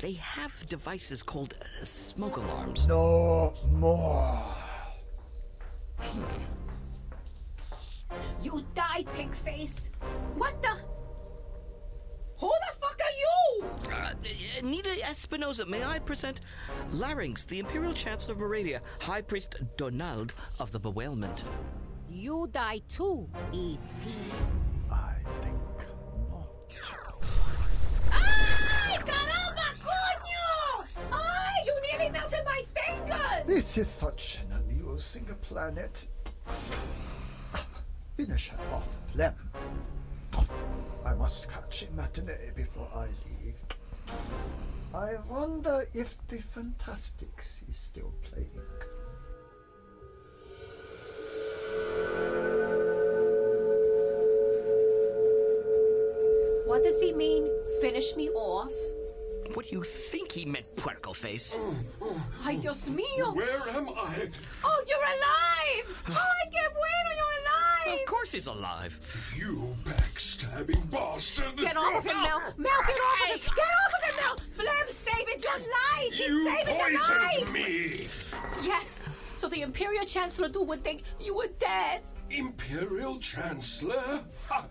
They 0.01 0.13
have 0.15 0.67
devices 0.69 1.23
called 1.23 1.55
uh, 1.61 1.85
smoke 1.85 2.39
alarms. 2.39 2.87
No 2.87 3.53
more. 3.71 4.41
You 8.43 8.65
die, 8.75 9.05
pig 9.15 9.35
face! 9.35 9.91
What 10.37 10.63
the? 10.63 10.71
Who 12.39 12.49
the 12.49 12.73
fuck 12.81 12.99
are 12.99 13.19
you? 13.21 13.67
Uh, 13.93 14.15
Anita 14.61 15.07
Espinosa, 15.07 15.67
may 15.67 15.85
I 15.85 15.99
present 15.99 16.41
Larynx, 16.93 17.45
the 17.47 17.59
Imperial 17.59 17.93
Chancellor 17.93 18.33
of 18.33 18.41
Moravia, 18.41 18.81
High 19.01 19.21
Priest 19.21 19.61
Donald 19.77 20.33
of 20.59 20.73
the 20.73 20.81
Bewailment. 20.81 21.45
You 22.09 22.49
die 22.51 22.81
too, 22.89 23.29
E 23.53 23.75
E.T. 23.75 24.11
I 24.91 25.13
think 25.43 25.61
not. 26.31 27.10
This 33.51 33.79
is 33.79 33.89
such 33.89 34.39
an 34.45 34.57
amusing 34.61 35.27
planet. 35.43 36.07
Ah, 37.53 37.67
finish 38.17 38.51
her 38.51 38.77
off, 38.77 38.87
Flem. 39.13 39.35
I 41.05 41.15
must 41.15 41.49
catch 41.51 41.83
a 41.83 41.91
matinee 41.91 42.53
before 42.55 42.89
I 42.95 43.07
leave. 43.27 43.57
I 44.95 45.17
wonder 45.29 45.83
if 45.93 46.17
the 46.29 46.39
Fantastics 46.39 47.65
is 47.69 47.77
still 47.77 48.15
playing. 48.23 48.69
What 56.67 56.85
does 56.85 57.03
he 57.03 57.13
mean? 57.13 57.51
Finish 57.81 58.15
me 58.15 58.31
off? 58.31 58.71
What 59.61 59.69
do 59.69 59.77
you 59.77 59.83
think 59.85 60.33
he 60.33 60.47
meant, 60.47 60.75
puerco 60.75 61.13
face? 61.13 61.55
Ay, 62.47 62.57
Dios 62.57 62.81
mío! 62.89 63.35
Where 63.37 63.61
am 63.69 63.91
I? 63.91 64.31
Oh, 64.65 64.85
you're 64.89 64.97
alive! 64.97 66.03
Ay, 66.09 66.49
qué 66.49 66.65
bueno, 66.73 67.11
you're 67.21 67.37
alive! 67.93 68.01
Of 68.01 68.07
course 68.07 68.33
he's 68.33 68.47
alive. 68.47 68.99
You 69.37 69.77
backstabbing 69.85 70.91
bastard! 70.91 71.59
Get 71.59 71.77
off 71.77 71.95
of 71.95 72.11
him, 72.11 72.23
Mel! 72.23 72.41
Mel, 72.57 72.73
get 72.87 72.97
off 72.97 73.21
of 73.23 73.29
him! 73.29 73.53
Get 73.55 73.69
off 73.77 73.93
of 73.99 74.09
him, 74.09 74.17
Mel! 74.17 74.37
Flem 74.53 74.89
saved 74.89 75.45
your 75.45 75.59
life! 75.59 76.15
He 76.15 76.25
You 76.25 76.45
saved 76.47 76.69
your 76.69 76.77
poisoned 76.79 77.03
life! 77.21 77.53
me! 77.53 78.09
Yes, 78.67 78.99
so 79.37 79.47
the 79.47 79.61
Imperial 79.61 80.07
Chancellor 80.07 80.49
Du 80.49 80.63
would 80.63 80.83
think 80.83 81.03
you 81.21 81.37
were 81.37 81.51
dead. 81.59 82.01
Imperial 82.31 83.19
Chancellor? 83.19 84.23
Ha! 84.49 84.65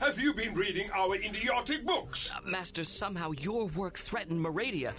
Have 0.00 0.18
you 0.20 0.34
been 0.34 0.54
reading 0.54 0.90
our 0.94 1.14
idiotic 1.14 1.84
books? 1.86 2.30
Uh, 2.34 2.40
Master, 2.44 2.84
somehow 2.84 3.32
your 3.38 3.66
work 3.68 3.98
threatened 3.98 4.44
Moradia. 4.44 4.92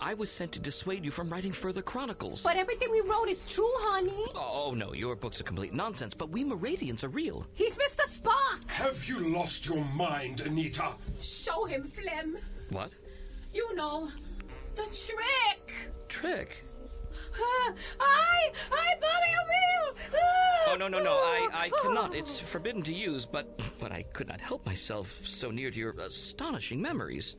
I 0.00 0.14
was 0.14 0.30
sent 0.30 0.52
to 0.52 0.58
dissuade 0.58 1.04
you 1.04 1.10
from 1.10 1.30
writing 1.30 1.52
further 1.52 1.82
chronicles. 1.82 2.42
But 2.42 2.56
everything 2.56 2.90
we 2.90 3.00
wrote 3.02 3.28
is 3.28 3.44
true, 3.44 3.70
honey. 3.78 4.26
Oh, 4.34 4.74
no, 4.76 4.92
your 4.92 5.16
books 5.16 5.40
are 5.40 5.44
complete 5.44 5.72
nonsense, 5.72 6.14
but 6.14 6.30
we 6.30 6.44
Moradians 6.44 7.04
are 7.04 7.08
real. 7.08 7.46
He's 7.54 7.76
Mr. 7.76 8.02
Spock! 8.08 8.68
Have 8.70 9.08
you 9.08 9.18
lost 9.18 9.66
your 9.66 9.84
mind, 9.84 10.40
Anita? 10.40 10.92
Show 11.22 11.64
him, 11.64 11.84
Flem. 11.84 12.36
What? 12.70 12.90
You 13.52 13.74
know, 13.76 14.08
the 14.74 14.82
trick. 14.82 15.92
Trick? 16.08 16.64
Ah, 17.36 17.74
Ay, 18.00 18.52
ay, 18.72 18.94
Bobby 19.00 19.30
O'Meal! 19.40 20.20
Oh, 20.68 20.76
no, 20.78 20.88
no, 20.88 21.02
no, 21.02 21.12
I, 21.12 21.48
I 21.52 21.70
cannot. 21.82 22.14
It's 22.14 22.38
forbidden 22.40 22.82
to 22.82 22.94
use, 22.94 23.24
but, 23.26 23.58
but 23.78 23.92
I 23.92 24.02
could 24.02 24.28
not 24.28 24.40
help 24.40 24.64
myself 24.66 25.20
so 25.24 25.50
near 25.50 25.70
to 25.70 25.78
your 25.78 25.90
astonishing 26.00 26.80
memories. 26.80 27.36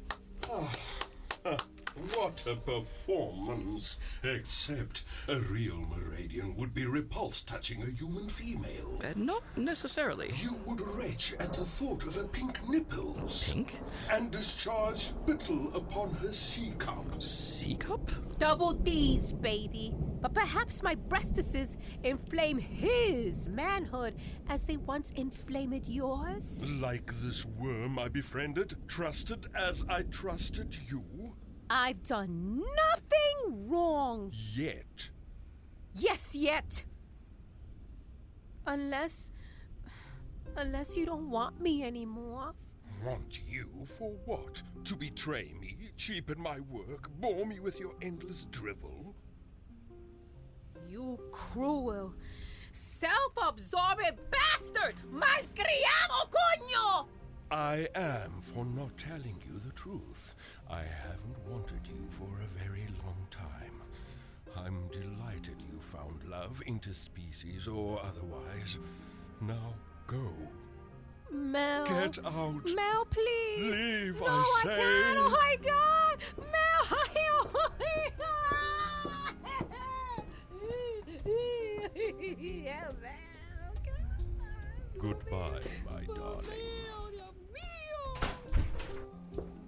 What 2.14 2.46
a 2.46 2.56
performance! 2.56 3.98
Except 4.24 5.04
a 5.28 5.40
real 5.40 5.78
Meridian 5.78 6.56
would 6.58 6.74
be 6.74 6.86
repulsed 6.86 7.48
touching 7.48 7.82
a 7.84 7.86
human 7.86 8.28
female. 8.28 9.00
Uh, 9.02 9.14
not 9.16 9.44
necessarily. 9.58 10.32
You 10.42 10.56
would 10.66 10.82
retch 10.82 11.34
at 11.40 11.54
the 11.54 11.66
thought 11.66 12.04
of 12.06 12.16
her 12.16 12.26
pink 12.26 12.60
nipples. 12.68 13.52
Pink? 13.52 13.80
And 14.12 14.30
discharge 14.30 15.10
spittle 15.10 15.74
upon 15.74 16.14
her 16.16 16.34
sea 16.34 16.74
cup. 16.78 17.22
Sea 17.22 17.76
cup? 17.76 18.12
Double 18.40 18.74
D's, 18.74 19.32
baby. 19.32 19.94
But 20.22 20.34
perhaps 20.34 20.84
my 20.84 20.96
breastises 20.96 21.78
inflame 22.04 22.58
his 22.58 23.48
manhood 23.48 24.16
as 24.50 24.64
they 24.64 24.78
once 24.78 25.12
inflamed 25.16 25.88
yours. 25.88 26.60
Like 26.82 27.14
this 27.22 27.46
worm 27.46 27.98
I 28.00 28.10
befriended, 28.10 28.76
trusted 28.88 29.48
as 29.56 29.86
I 29.88 30.04
trusted 30.04 30.76
you? 30.90 31.25
I've 31.70 32.04
done 32.04 32.62
nothing 32.76 33.70
wrong. 33.70 34.32
Yet. 34.54 35.10
Yes, 35.94 36.30
yet. 36.34 36.84
Unless. 38.68 39.32
Unless 40.58 40.96
you 40.96 41.06
don't 41.06 41.30
want 41.30 41.60
me 41.60 41.84
anymore. 41.84 42.54
Want 43.04 43.40
you 43.48 43.70
for 43.86 44.12
what? 44.26 44.62
To 44.86 44.96
betray 44.96 45.54
me, 45.60 45.78
cheapen 45.98 46.40
my 46.40 46.60
work, 46.62 47.10
bore 47.20 47.46
me 47.46 47.60
with 47.60 47.80
your 47.80 47.94
endless 48.02 48.46
drivel? 48.52 49.16
You 50.88 51.20
cruel, 51.32 52.14
self 52.72 53.34
absorbed 53.42 54.20
bastard! 54.32 54.96
Malcriado, 55.12 56.30
coño! 56.32 57.08
I 57.52 57.88
am 57.94 58.42
for 58.42 58.66
not 58.66 58.98
telling 58.98 59.40
you 59.46 59.60
the 59.60 59.72
truth. 59.74 60.34
I 60.70 60.82
haven't 60.82 61.38
wanted 61.48 61.82
you 61.86 62.08
for 62.10 62.28
a 62.42 62.48
very 62.60 62.88
long 63.04 63.28
time. 63.30 63.82
I'm 64.58 64.88
delighted 64.88 65.58
you 65.60 65.80
found 65.80 66.24
love, 66.30 66.64
interspecies 66.68 67.68
or 67.68 68.02
otherwise. 68.04 68.80
Now 69.42 69.76
go. 70.08 70.32
Mel. 71.32 71.86
Get 71.86 72.18
out. 72.26 72.72
Mel, 72.74 73.06
please. 73.10 73.60
Leave, 73.60 74.22
no, 74.22 74.28
I 74.28 74.62
say. 74.64 74.76
can't. 74.76 75.18
Oh 75.20 75.30
my 75.30 75.58
god. 75.62 76.18
Mel, 76.38 76.52
I 76.92 77.16
Goodbye, 84.98 85.60
my 85.86 86.02
darling. 86.16 86.46
Oh, 86.96 87.10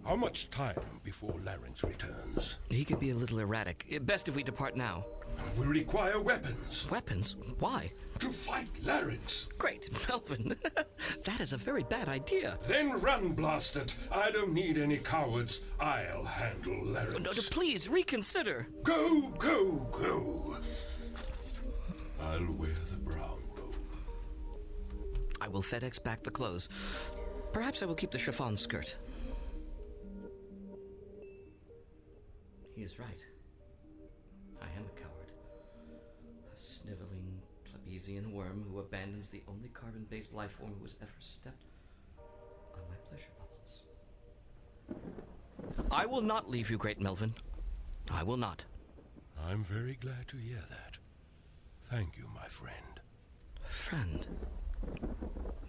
How 0.07 0.15
much 0.15 0.49
time 0.49 0.79
before 1.03 1.33
Larynx 1.43 1.83
returns? 1.83 2.55
He 2.69 2.85
could 2.85 2.97
be 2.97 3.09
a 3.09 3.13
little 3.13 3.39
erratic. 3.39 3.85
Uh, 3.93 3.99
Best 3.99 4.29
if 4.29 4.37
we 4.37 4.41
depart 4.43 4.77
now. 4.77 5.05
We 5.59 5.67
require 5.67 6.21
weapons 6.21 6.87
Weapons? 6.89 7.35
Why? 7.59 7.91
to 8.19 8.29
fight 8.29 8.67
Larynx. 8.85 9.47
Great, 9.57 9.89
Melvin. 10.09 10.55
that 11.25 11.41
is 11.41 11.51
a 11.51 11.57
very 11.57 11.83
bad 11.83 12.07
idea. 12.07 12.57
Then 12.63 13.01
run, 13.01 13.33
blasted. 13.33 13.93
I 14.09 14.31
don't 14.31 14.53
need 14.53 14.77
any 14.77 14.97
cowards. 14.97 15.63
I'll 15.77 16.23
handle 16.23 16.85
Larynx. 16.85 17.19
No, 17.19 17.31
no, 17.31 17.41
please 17.51 17.89
reconsider. 17.89 18.65
Go, 18.83 19.27
go, 19.37 19.87
go. 19.91 20.57
I'll 22.21 22.53
wear 22.53 22.71
the 22.89 22.95
brown 22.95 23.39
robe. 23.57 23.75
I 25.41 25.49
will 25.49 25.61
FedEx 25.61 26.01
back 26.01 26.23
the 26.23 26.31
clothes. 26.31 26.69
Perhaps 27.51 27.83
I 27.83 27.85
will 27.85 27.95
keep 27.95 28.11
the 28.11 28.17
chiffon 28.19 28.55
skirt. 28.55 28.95
He 32.77 32.83
is 32.83 32.99
right. 32.99 33.25
I 34.61 34.65
am 34.77 34.85
a 34.85 34.99
coward. 34.99 35.31
A 36.53 36.55
sniveling 36.55 37.41
plebeian 37.63 38.31
worm 38.31 38.67
who 38.69 38.77
abandons 38.77 39.29
the 39.29 39.41
only 39.47 39.69
carbon 39.69 40.05
based 40.07 40.31
life 40.31 40.51
form 40.51 40.73
who 40.77 40.83
has 40.83 40.95
ever 41.01 41.09
stepped 41.17 41.65
on 42.19 42.81
my 42.87 42.95
pleasure 43.09 43.31
bubbles. 43.39 43.81
I 45.91 46.05
will 46.05 46.21
not 46.21 46.51
leave 46.51 46.69
you, 46.69 46.77
great 46.77 47.01
Melvin. 47.01 47.33
I 48.11 48.21
will 48.21 48.37
not. 48.37 48.65
I'm 49.43 49.63
very 49.63 49.97
glad 49.99 50.27
to 50.27 50.37
hear 50.37 50.61
that. 50.69 50.99
Thank 51.89 52.15
you, 52.15 52.27
my 52.35 52.47
friend. 52.47 53.01
Friend. 53.67 54.27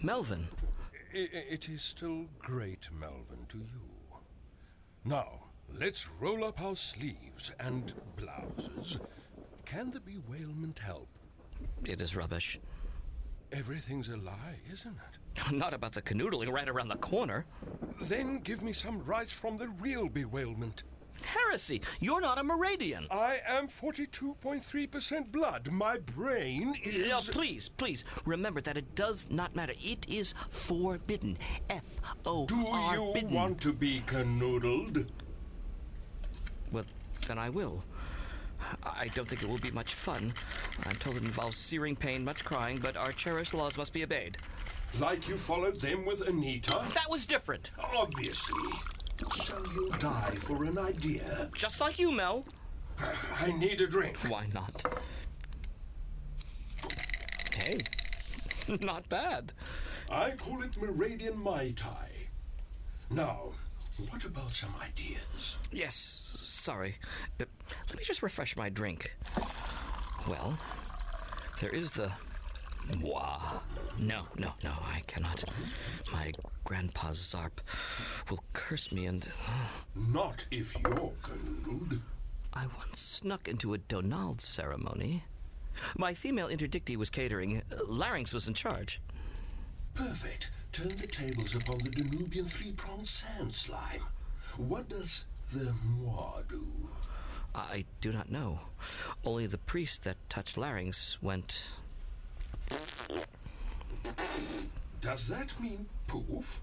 Melvin. 0.02 0.48
I- 1.14 1.16
it 1.16 1.70
is 1.70 1.80
still 1.80 2.26
great, 2.38 2.90
Melvin, 2.92 3.46
to 3.48 3.58
you. 3.58 4.18
Now, 5.06 5.47
let's 5.78 6.06
roll 6.20 6.44
up 6.44 6.60
our 6.62 6.76
sleeves 6.76 7.52
and 7.60 7.92
blouses. 8.16 8.98
Can 9.64 9.90
the 9.90 10.00
bewailment 10.00 10.78
help? 10.78 11.08
It 11.84 12.00
is 12.00 12.16
rubbish. 12.16 12.58
Everything's 13.52 14.08
a 14.08 14.16
lie, 14.16 14.60
isn't 14.70 14.96
it? 14.96 15.52
Not 15.52 15.74
about 15.74 15.92
the 15.92 16.02
canoodling 16.02 16.52
right 16.52 16.68
around 16.68 16.88
the 16.88 16.96
corner. 16.96 17.46
Then 18.02 18.40
give 18.40 18.62
me 18.62 18.72
some 18.72 19.04
rights 19.04 19.32
from 19.32 19.56
the 19.56 19.68
real 19.68 20.08
bewailment. 20.08 20.82
Heresy! 21.24 21.82
You're 22.00 22.20
not 22.20 22.38
a 22.38 22.44
Meridian! 22.44 23.08
I 23.10 23.40
am 23.46 23.66
42.3% 23.66 25.32
blood. 25.32 25.70
My 25.70 25.98
brain 25.98 26.76
is. 26.82 27.08
No, 27.08 27.20
please, 27.32 27.68
please, 27.68 28.04
remember 28.24 28.60
that 28.60 28.76
it 28.76 28.94
does 28.94 29.28
not 29.28 29.54
matter. 29.56 29.74
It 29.80 30.06
is 30.08 30.32
forbidden. 30.50 31.36
F 31.68 32.00
O 32.24 32.46
Do 32.46 32.66
R 32.68 32.94
you 32.94 33.26
want 33.30 33.60
to 33.62 33.72
be 33.72 34.02
canoodled? 34.06 35.08
Well, 36.72 36.84
then 37.26 37.38
I 37.38 37.50
will. 37.50 37.84
I 38.82 39.08
don't 39.14 39.28
think 39.28 39.42
it 39.42 39.48
will 39.48 39.58
be 39.58 39.70
much 39.70 39.94
fun. 39.94 40.32
I'm 40.84 40.96
told 40.96 41.16
it 41.16 41.22
involves 41.22 41.56
searing 41.56 41.96
pain, 41.96 42.24
much 42.24 42.44
crying, 42.44 42.78
but 42.82 42.96
our 42.96 43.12
cherished 43.12 43.54
laws 43.54 43.78
must 43.78 43.92
be 43.92 44.02
obeyed. 44.02 44.38
Like 44.98 45.28
you 45.28 45.36
followed 45.36 45.80
them 45.80 46.04
with 46.04 46.26
Anita? 46.26 46.82
That 46.94 47.08
was 47.08 47.26
different. 47.26 47.70
Obviously. 47.96 48.70
So 49.36 49.56
you'll 49.74 49.90
die 49.90 50.32
for 50.38 50.64
an 50.64 50.78
idea? 50.78 51.50
Just 51.54 51.80
like 51.80 51.98
you, 51.98 52.12
Mel. 52.12 52.44
I 53.40 53.52
need 53.52 53.80
a 53.80 53.86
drink. 53.86 54.16
Why 54.28 54.46
not? 54.54 54.84
Hey, 57.54 57.78
not 58.80 59.08
bad. 59.08 59.52
I 60.10 60.30
call 60.32 60.62
it 60.62 60.80
Meridian 60.80 61.38
Mai 61.38 61.74
Tai. 61.76 62.08
Now, 63.10 63.52
what 64.10 64.24
about 64.24 64.54
some 64.54 64.74
ideas? 64.82 65.58
Yes, 65.72 65.94
sorry. 66.38 66.96
Uh, 67.40 67.44
let 67.88 67.98
me 67.98 68.04
just 68.04 68.22
refresh 68.22 68.56
my 68.56 68.68
drink. 68.68 69.16
Well, 70.28 70.58
there 71.60 71.70
is 71.70 71.90
the. 71.90 72.12
Moi. 73.00 73.38
No, 73.98 74.22
no, 74.38 74.52
no, 74.64 74.72
I 74.94 75.00
cannot. 75.06 75.44
My 76.12 76.32
grandpa 76.64 77.08
Zarp 77.08 77.58
will 78.30 78.42
curse 78.52 78.92
me 78.92 79.06
and. 79.06 79.28
Not 79.94 80.46
if 80.50 80.74
you're 80.74 81.12
canoodled. 81.22 82.00
I 82.54 82.66
once 82.78 83.00
snuck 83.00 83.48
into 83.48 83.74
a 83.74 83.78
Donald 83.78 84.40
ceremony. 84.40 85.24
My 85.96 86.14
female 86.14 86.48
interdictee 86.48 86.96
was 86.96 87.10
catering. 87.10 87.62
Larynx 87.86 88.32
was 88.32 88.48
in 88.48 88.54
charge. 88.54 89.00
Perfect. 89.98 90.50
Turn 90.70 90.96
the 90.96 91.08
tables 91.08 91.56
upon 91.56 91.78
the 91.78 91.90
Danubian 91.90 92.46
three-pronged 92.46 93.08
sand 93.08 93.52
slime. 93.52 94.02
What 94.56 94.88
does 94.88 95.24
the 95.52 95.74
moi 95.84 96.42
do? 96.48 96.64
I 97.52 97.84
do 98.00 98.12
not 98.12 98.30
know. 98.30 98.60
Only 99.24 99.46
the 99.48 99.58
priest 99.58 100.04
that 100.04 100.16
touched 100.28 100.56
Larynx 100.56 101.20
went. 101.20 101.72
Does 105.00 105.26
that 105.26 105.58
mean 105.60 105.86
poof? 106.06 106.60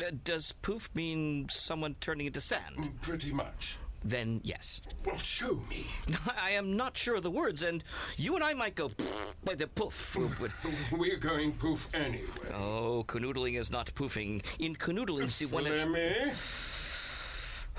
Uh, 0.00 0.04
does 0.24 0.52
poof 0.62 0.88
mean 0.94 1.48
someone 1.50 1.96
turning 2.00 2.26
into 2.26 2.40
sand? 2.40 2.98
Pretty 3.02 3.32
much. 3.32 3.76
Then 4.04 4.40
yes. 4.42 4.80
Well, 5.06 5.16
show 5.18 5.54
me. 5.70 5.86
I 6.40 6.50
am 6.52 6.76
not 6.76 6.96
sure 6.96 7.16
of 7.16 7.22
the 7.22 7.30
words, 7.30 7.62
and 7.62 7.84
you 8.16 8.34
and 8.34 8.42
I 8.44 8.52
might 8.54 8.74
go 8.74 8.90
by 9.44 9.54
the 9.54 9.66
poof. 9.68 10.16
We're 10.92 11.16
going 11.18 11.52
poof 11.52 11.94
anyway. 11.94 12.52
Oh, 12.52 13.04
canoodling 13.06 13.56
is 13.58 13.70
not 13.70 13.92
poofing. 13.94 14.42
In 14.58 14.74
canoodling, 14.76 15.28
see 15.28 15.46
when 15.46 15.66
it's. 15.66 15.82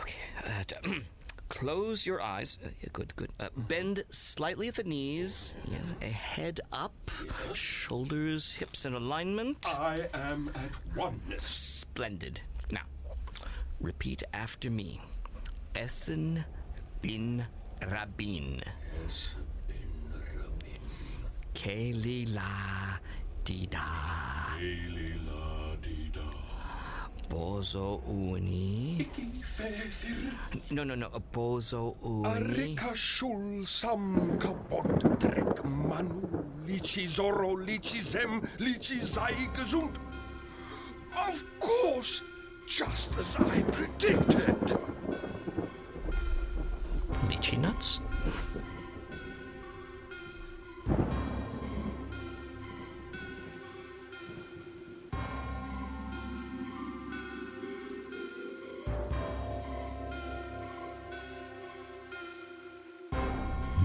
Okay. 0.01 0.15
Uh, 0.45 0.63
t- 0.67 1.01
close 1.49 2.05
your 2.05 2.21
eyes. 2.21 2.57
Uh, 2.63 2.69
good, 2.93 3.15
good. 3.15 3.29
Uh, 3.39 3.49
bend 3.55 4.03
slightly 4.09 4.67
at 4.69 4.75
the 4.75 4.83
knees. 4.83 5.53
Yes. 5.69 5.81
A 6.01 6.05
head 6.07 6.61
up. 6.71 6.93
Shoulders, 7.53 8.55
hips 8.55 8.85
in 8.85 8.93
alignment. 8.93 9.65
I 9.67 10.07
am 10.13 10.49
at 10.55 10.95
oneness. 10.97 11.43
Splendid. 11.45 12.41
Now, 12.71 12.81
repeat 13.81 14.23
after 14.33 14.69
me. 14.71 15.01
Essen 15.75 16.43
bin 17.01 17.43
Rabin. 17.81 18.61
Keli 21.53 22.25
la 22.33 22.99
dida. 23.43 23.87
Bozo 27.29 28.01
uni. 28.05 28.97
Iki 28.99 29.41
fethir. 29.41 30.33
No, 30.71 30.83
no, 30.83 30.95
no. 30.95 31.09
Bozo 31.33 31.95
uni. 32.03 32.27
Arika 32.29 32.95
shul 32.95 33.65
sam 33.65 34.37
kabot 34.39 35.01
drek 35.19 35.63
manu. 35.65 36.45
Lichi 36.67 37.07
zoro, 37.07 37.55
lichi 37.55 37.99
zem, 38.01 38.41
lichi 38.59 39.01
zai 39.01 39.49
gesund. 39.53 39.97
Of 41.27 41.43
course, 41.59 42.21
just 42.69 43.17
as 43.17 43.35
I 43.37 43.61
predicted. 43.63 44.77
Lychee 47.53 47.59
nuts? 47.59 47.99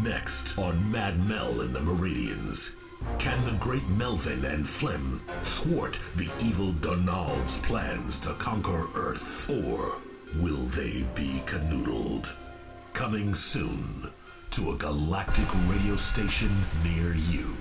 Next 0.02 0.56
on 0.58 0.90
Mad 0.90 1.28
Mel 1.28 1.60
and 1.60 1.74
the 1.74 1.80
Meridians. 1.80 2.74
Can 3.18 3.44
the 3.44 3.52
great 3.52 3.86
Melvin 3.88 4.44
and 4.44 4.68
Flem 4.68 5.20
thwart 5.42 5.98
the 6.16 6.30
evil 6.44 6.72
Donald's 6.72 7.58
plans 7.58 8.18
to 8.20 8.32
conquer 8.34 8.86
Earth? 8.94 9.48
Or 9.50 9.98
will 10.40 10.64
they 10.66 11.04
be 11.14 11.42
canoodled? 11.46 12.28
Coming 12.98 13.32
soon 13.32 14.10
to 14.50 14.72
a 14.72 14.76
galactic 14.76 15.46
radio 15.68 15.94
station 15.94 16.50
near 16.82 17.14
you. 17.14 17.56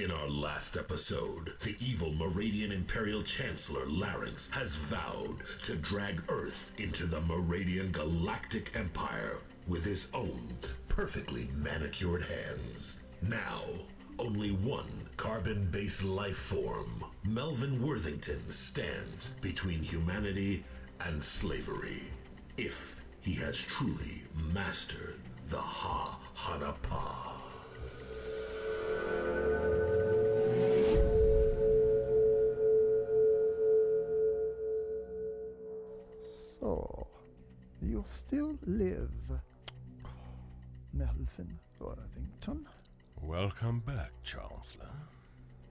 In 0.00 0.10
our 0.10 0.28
last 0.30 0.78
episode, 0.78 1.52
the 1.60 1.76
evil 1.78 2.14
Meridian 2.14 2.72
Imperial 2.72 3.22
Chancellor 3.22 3.84
Larynx 3.84 4.50
has 4.52 4.74
vowed 4.74 5.42
to 5.64 5.76
drag 5.76 6.22
Earth 6.30 6.72
into 6.78 7.04
the 7.04 7.20
Meridian 7.20 7.92
Galactic 7.92 8.74
Empire 8.74 9.40
with 9.68 9.84
his 9.84 10.08
own 10.14 10.56
perfectly 10.88 11.50
manicured 11.54 12.22
hands. 12.22 13.02
Now, 13.20 13.60
only 14.18 14.52
one 14.52 15.10
carbon 15.18 15.68
based 15.70 16.02
life 16.02 16.38
form, 16.38 17.04
Melvin 17.22 17.82
Worthington, 17.82 18.48
stands 18.48 19.34
between 19.42 19.82
humanity 19.82 20.64
and 21.04 21.22
slavery. 21.22 22.04
If 22.56 23.02
he 23.20 23.34
has 23.34 23.58
truly 23.58 24.22
mastered 24.54 25.20
the 25.50 25.58
Ha 25.58 26.18
Hanapa. 26.38 27.39
You 36.62 38.04
still 38.06 38.58
live, 38.66 39.10
Melvin 40.92 41.58
Worthington? 41.78 42.66
Welcome 43.22 43.80
back, 43.80 44.12
Chancellor. 44.22 44.90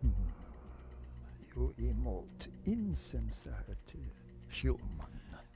Hmm. 0.01 0.09
You 1.55 1.73
emote 1.79 2.47
insincerity, 2.65 4.11
human. 4.47 4.79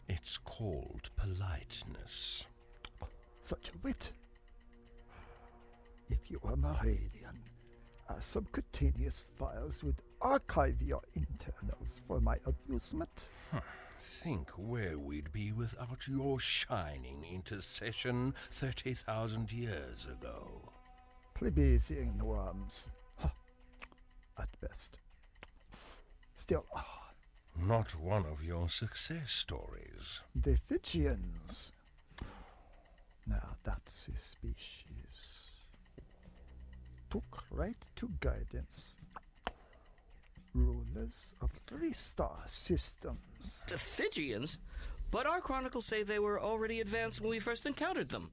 It's 0.07 0.37
called 0.37 1.09
politeness. 1.15 2.45
Such 3.41 3.69
a 3.69 3.77
wit. 3.81 4.11
If 6.09 6.29
you 6.29 6.39
were 6.43 6.55
Meridian, 6.55 7.39
our 8.09 8.17
uh, 8.17 8.19
subcutaneous 8.19 9.29
files 9.37 9.83
would 9.83 10.01
archive 10.21 10.81
your 10.81 11.01
internals 11.15 12.01
for 12.07 12.19
my 12.19 12.37
amusement. 12.45 13.29
Hmm. 13.51 13.57
Think 14.05 14.49
where 14.57 14.99
we'd 14.99 15.31
be 15.31 15.53
without 15.53 16.07
your 16.09 16.37
shining 16.37 17.23
intercession 17.31 18.33
30,000 18.51 19.49
years 19.53 20.05
ago. 20.11 20.73
Plebeian 21.33 22.17
worms. 22.21 22.87
Huh. 23.15 23.29
At 24.37 24.49
best. 24.59 24.99
Still, 26.35 26.65
ah, 26.75 27.11
Not 27.57 27.95
one 27.95 28.25
of 28.25 28.43
your 28.43 28.67
success 28.67 29.31
stories. 29.31 30.21
the 30.35 30.57
Fijians. 30.67 31.71
Now 33.25 33.55
that's 33.63 34.09
a 34.09 34.17
species. 34.17 35.39
Took 37.09 37.43
right 37.51 37.77
to 37.95 38.09
guidance. 38.19 38.97
Rulers 40.93 41.33
of 41.41 41.51
three 41.67 41.93
star 41.93 42.37
systems. 42.45 43.65
The 43.67 43.77
Fijians? 43.77 44.59
But 45.11 45.25
our 45.25 45.41
chronicles 45.41 45.85
say 45.85 46.03
they 46.03 46.19
were 46.19 46.39
already 46.41 46.81
advanced 46.81 47.21
when 47.21 47.29
we 47.29 47.39
first 47.39 47.65
encountered 47.65 48.09
them. 48.09 48.31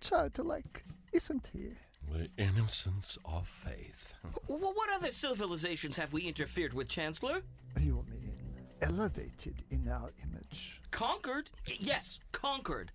Childlike, 0.00 0.84
isn't 1.12 1.48
he? 1.52 1.70
The 2.10 2.28
innocence 2.42 3.18
of 3.24 3.48
faith. 3.48 4.14
W- 4.48 4.64
what 4.64 4.88
other 4.94 5.10
civilizations 5.10 5.96
have 5.96 6.12
we 6.12 6.22
interfered 6.22 6.72
with, 6.72 6.88
Chancellor? 6.88 7.42
You 7.78 8.04
mean 8.08 8.32
elevated 8.80 9.56
in 9.70 9.88
our 9.88 10.10
image? 10.22 10.80
Conquered? 10.90 11.50
Yes, 11.78 12.20
conquered. 12.32 12.92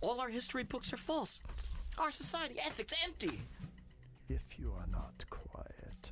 All 0.00 0.20
our 0.20 0.28
history 0.28 0.64
books 0.64 0.92
are 0.92 0.98
false. 0.98 1.40
Our 1.98 2.10
society 2.10 2.56
ethics 2.64 2.94
empty. 3.04 3.40
If 4.28 4.58
you 4.58 4.72
are 4.78 4.86
not 4.90 5.24
quiet, 5.30 6.10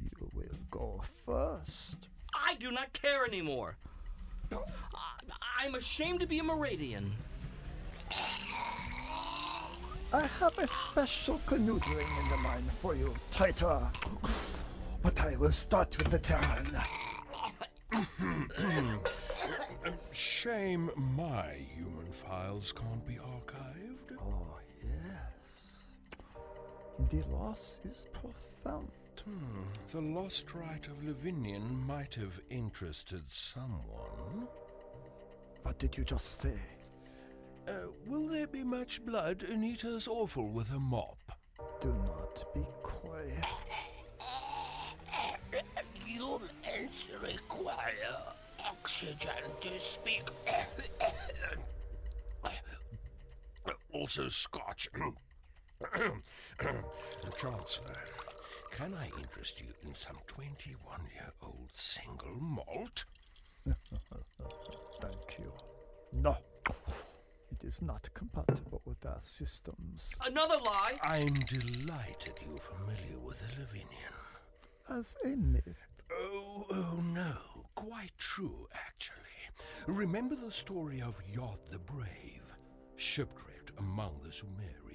you 0.00 0.30
will 0.34 0.58
go 0.76 1.02
first. 1.24 2.08
I 2.34 2.54
do 2.54 2.70
not 2.70 2.92
care 2.92 3.24
anymore. 3.24 3.76
I- 4.52 4.56
I'm 5.58 5.74
ashamed 5.74 6.20
to 6.20 6.26
be 6.26 6.38
a 6.38 6.42
Meridian. 6.42 7.12
I 10.12 10.26
have 10.40 10.58
a 10.58 10.68
special 10.68 11.40
canoodling 11.46 12.10
in 12.22 12.28
the 12.28 12.36
mind 12.36 12.70
for 12.82 12.94
you, 12.94 13.14
Titor. 13.32 13.82
But 15.02 15.18
I 15.20 15.36
will 15.36 15.52
start 15.52 15.96
with 15.98 16.10
the 16.10 16.18
Terran. 16.18 16.68
Shame 20.12 20.90
my 20.96 21.54
human 21.74 22.12
files 22.12 22.72
can't 22.72 23.06
be 23.06 23.14
archived. 23.14 24.18
Oh, 24.20 24.58
yes. 24.82 25.78
The 27.10 27.22
loss 27.34 27.80
is 27.84 28.06
profound. 28.12 28.90
The 29.90 30.00
lost 30.00 30.54
right 30.54 30.86
of 30.86 31.04
Lavinian 31.04 31.86
might 31.86 32.14
have 32.16 32.40
interested 32.50 33.26
someone. 33.28 34.48
What 35.62 35.78
did 35.78 35.96
you 35.96 36.04
just 36.04 36.40
say? 36.40 36.60
Uh, 37.66 37.88
will 38.06 38.28
there 38.28 38.46
be 38.46 38.62
much 38.62 39.04
blood? 39.04 39.44
Anita's 39.50 40.06
awful 40.06 40.48
with 40.48 40.70
a 40.70 40.78
mop. 40.78 41.18
Do 41.80 41.88
not 41.88 42.44
be 42.54 42.64
quiet. 42.82 43.44
Humans 46.04 47.06
require 47.22 48.16
oxygen 48.64 49.30
to 49.60 49.78
speak. 49.78 50.22
also, 53.92 54.28
scotch. 54.28 54.88
Chancellor, 57.38 57.98
can 58.76 58.94
I 58.94 59.06
interest 59.20 59.60
you 59.60 59.68
in 59.84 59.94
some 59.94 60.18
21 60.26 61.00
year 61.14 61.32
old 61.42 61.70
single 61.72 62.34
malt? 62.40 63.04
Thank 65.00 65.38
you. 65.38 65.52
No. 66.12 66.36
It 67.52 67.64
is 67.64 67.80
not 67.80 68.08
compatible 68.14 68.82
with 68.84 69.04
our 69.06 69.20
systems. 69.20 70.14
Another 70.26 70.56
lie. 70.64 70.98
I'm 71.02 71.34
delighted 71.34 72.34
you're 72.46 72.58
familiar 72.58 73.18
with 73.24 73.40
the 73.40 73.62
Lavinian. 73.62 74.98
As 74.98 75.16
a 75.24 75.28
myth, 75.28 75.62
Oh, 76.12 76.66
oh 76.70 77.00
no. 77.02 77.36
Quite 77.74 78.16
true, 78.18 78.68
actually. 78.86 79.16
Remember 79.86 80.34
the 80.34 80.50
story 80.50 81.00
of 81.02 81.20
Yod 81.32 81.58
the 81.70 81.78
Brave? 81.78 82.54
Shipwrecked 82.96 83.72
among 83.78 84.20
the 84.24 84.32
Sumerians. 84.32 84.85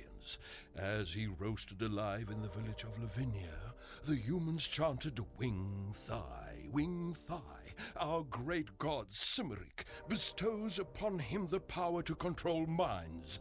As 0.75 1.13
he 1.13 1.27
roasted 1.27 1.81
alive 1.81 2.29
in 2.29 2.41
the 2.41 2.49
village 2.49 2.83
of 2.83 2.99
Lavinia, 2.99 3.73
the 4.05 4.15
humans 4.15 4.65
chanted 4.65 5.19
Wing 5.37 5.93
Thigh, 5.93 6.67
Wing 6.71 7.13
Thigh. 7.13 7.73
Our 7.99 8.23
great 8.23 8.77
god 8.77 9.07
Cimeric 9.11 9.85
bestows 10.07 10.79
upon 10.79 11.19
him 11.19 11.47
the 11.47 11.59
power 11.59 12.03
to 12.03 12.15
control 12.15 12.65
minds. 12.65 13.39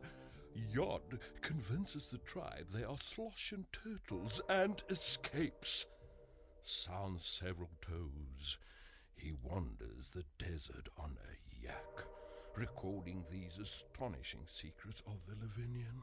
Yod 0.55 1.21
convinces 1.41 2.07
the 2.07 2.19
tribe 2.19 2.67
they 2.73 2.85
are 2.85 2.99
sloshen 2.99 3.67
turtles 3.73 4.41
and 4.49 4.83
escapes. 4.89 5.87
Sounds 6.63 7.25
several 7.25 7.71
toes. 7.81 8.59
He 9.15 9.33
wanders 9.43 10.11
the 10.13 10.25
desert 10.39 10.89
on 10.99 11.17
a 11.29 11.67
yak, 11.67 12.05
recording 12.57 13.25
these 13.31 13.59
astonishing 13.59 14.47
secrets 14.51 15.03
of 15.07 15.27
the 15.27 15.35
Lavinian. 15.35 16.03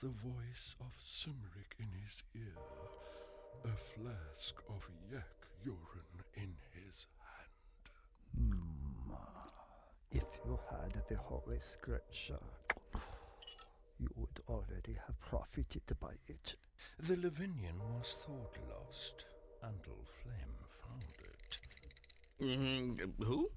The 0.00 0.08
voice 0.08 0.74
of 0.80 0.92
Cimeric 1.04 1.76
in 1.78 1.86
his 2.02 2.22
ear, 2.34 2.56
a 3.64 3.76
flask 3.76 4.54
of 4.68 4.88
yak 5.12 5.46
urine 5.64 6.24
in 6.34 6.54
his 6.74 7.06
hand. 7.20 8.52
if 10.10 10.24
you 10.44 10.58
had 10.70 11.02
the 11.08 11.16
Holy 11.16 11.60
Scripture, 11.60 12.42
you 14.00 14.08
would 14.16 14.40
already 14.48 14.96
have 15.06 15.20
profited 15.20 15.82
by 16.00 16.14
it. 16.26 16.56
The 16.98 17.16
Lavinian 17.16 17.78
was 17.96 18.24
thought 18.26 18.56
lost 18.68 19.24
until 19.62 19.98
Flame 20.04 20.58
found 20.80 21.14
it. 21.20 21.58
Mm, 22.40 23.24
who? 23.24 23.50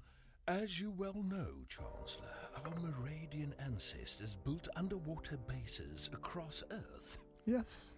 As 0.48 0.80
you 0.80 0.92
well 0.92 1.24
know, 1.24 1.48
Chancellor, 1.68 2.28
our 2.64 2.72
Meridian 2.80 3.52
ancestors 3.58 4.36
built 4.44 4.68
underwater 4.76 5.36
bases 5.48 6.08
across 6.12 6.62
Earth. 6.70 7.18
Yes. 7.46 7.94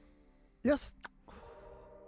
Yes. 0.63 0.95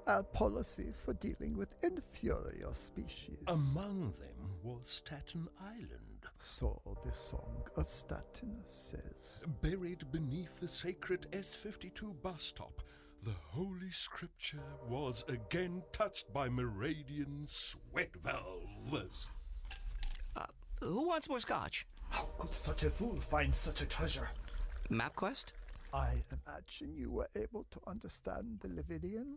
Our 0.06 0.22
policy 0.22 0.94
for 1.04 1.12
dealing 1.14 1.58
with 1.58 1.74
inferior 1.82 2.72
species. 2.72 3.36
Among 3.48 4.14
them 4.18 4.50
was 4.62 4.80
Staten 4.86 5.46
Island. 5.60 6.24
so 6.38 6.80
the 7.04 7.12
Song 7.12 7.62
of 7.76 7.90
Staten 7.90 8.62
says. 8.64 9.44
Buried 9.60 10.10
beneath 10.10 10.58
the 10.58 10.68
sacred 10.68 11.26
S 11.34 11.54
52 11.54 12.14
bus 12.22 12.42
stop, 12.42 12.80
the 13.24 13.34
Holy 13.48 13.90
Scripture 13.90 14.64
was 14.88 15.22
again 15.28 15.82
touched 15.92 16.32
by 16.32 16.48
Meridian 16.48 17.44
sweat 17.46 18.16
valves. 18.22 19.26
Who 20.80 21.06
wants 21.06 21.28
more 21.28 21.40
scotch? 21.40 21.86
How 22.08 22.28
could 22.38 22.54
such 22.54 22.82
a 22.84 22.90
fool 22.90 23.20
find 23.20 23.54
such 23.54 23.82
a 23.82 23.86
treasure? 23.86 24.28
MapQuest? 24.90 25.52
I 25.92 26.22
imagine 26.30 26.96
you 26.96 27.10
were 27.10 27.28
able 27.36 27.66
to 27.70 27.80
understand 27.86 28.58
the 28.60 28.68
Lavinian. 28.68 29.36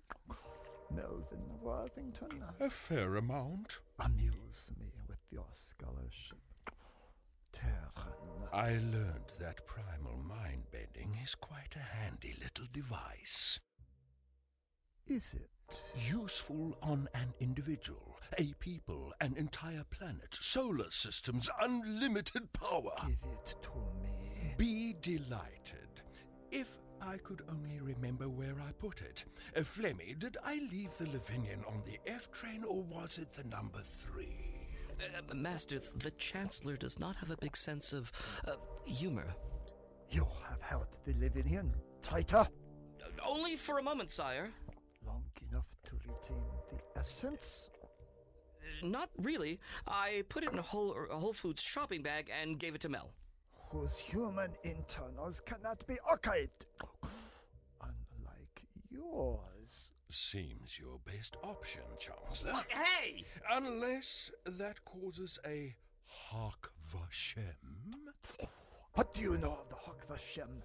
Melvin 0.91 1.43
Worthington. 1.61 2.43
A 2.59 2.69
fair 2.69 3.15
amount. 3.15 3.79
Amuse 3.99 4.71
me 4.79 4.87
with 5.07 5.19
your 5.31 5.45
scholarship. 5.53 6.37
Terran. 7.51 8.49
I 8.51 8.69
learned 8.69 9.31
that 9.39 9.65
primal 9.67 10.17
mind 10.17 10.63
bending 10.71 11.17
is 11.21 11.35
quite 11.35 11.75
a 11.75 11.97
handy 11.97 12.35
little 12.41 12.67
device. 12.71 13.59
Is 15.07 15.33
it? 15.33 15.49
Useful 16.09 16.77
on 16.81 17.07
an 17.13 17.33
individual, 17.39 18.17
a 18.37 18.53
people, 18.59 19.13
an 19.21 19.33
entire 19.37 19.83
planet, 19.89 20.29
solar 20.39 20.89
systems, 20.91 21.49
unlimited 21.61 22.53
power. 22.53 22.93
Give 23.05 23.17
it 23.31 23.55
to 23.63 23.69
me. 24.01 24.53
Be 24.57 24.95
delighted. 25.01 26.01
If 26.51 26.77
I 27.01 27.17
could 27.17 27.41
only 27.49 27.79
remember 27.81 28.29
where 28.29 28.55
I 28.65 28.71
put 28.71 29.01
it. 29.01 29.25
Uh, 29.55 29.61
Flemmy, 29.61 30.17
did 30.17 30.37
I 30.43 30.61
leave 30.71 30.95
the 30.97 31.05
Lavinian 31.05 31.65
on 31.67 31.81
the 31.85 31.99
F 32.09 32.31
train 32.31 32.63
or 32.63 32.81
was 32.83 33.17
it 33.17 33.31
the 33.33 33.43
number 33.45 33.81
three? 33.83 34.37
Uh, 35.01 35.35
Master, 35.35 35.79
the 35.97 36.11
Chancellor 36.11 36.77
does 36.77 36.99
not 36.99 37.15
have 37.17 37.31
a 37.31 37.37
big 37.37 37.57
sense 37.57 37.91
of 37.93 38.11
uh, 38.47 38.53
humor. 38.85 39.35
You 40.09 40.27
have 40.49 40.61
held 40.61 40.87
the 41.03 41.13
Lavinian 41.13 41.71
traitor, 42.01 42.47
Uh, 43.03 43.09
only 43.27 43.57
for 43.57 43.79
a 43.79 43.83
moment, 43.83 44.11
sire. 44.11 44.51
The 47.03 47.27
essence. 47.27 47.69
Uh, 48.83 48.87
Not 48.87 49.09
really. 49.17 49.59
I 49.87 50.23
put 50.29 50.43
it 50.43 50.51
in 50.51 50.59
a 50.59 50.61
Whole, 50.63 50.95
a 51.11 51.15
Whole 51.15 51.33
Foods 51.33 51.61
shopping 51.61 52.01
bag 52.01 52.29
and 52.41 52.57
gave 52.59 52.75
it 52.75 52.81
to 52.81 52.89
Mel. 52.89 53.13
whose 53.71 53.97
human 53.97 54.51
internals 54.63 55.39
cannot 55.41 55.85
be 55.87 55.95
archived. 56.09 56.67
Unlike 57.81 58.63
yours. 58.91 59.91
Seems 60.09 60.77
your 60.79 60.99
best 61.05 61.37
option, 61.43 61.81
Chancellor. 61.97 62.53
What? 62.53 62.71
Hey! 62.71 63.23
Unless 63.51 64.29
that 64.45 64.85
causes 64.85 65.39
a 65.45 65.75
Hak 66.05 66.69
Vashem. 66.93 67.95
What 68.93 69.13
do 69.15 69.21
you 69.21 69.37
know 69.39 69.57
of 69.61 69.69
the 69.69 69.75
Hak 69.75 70.07
Vashem? 70.07 70.61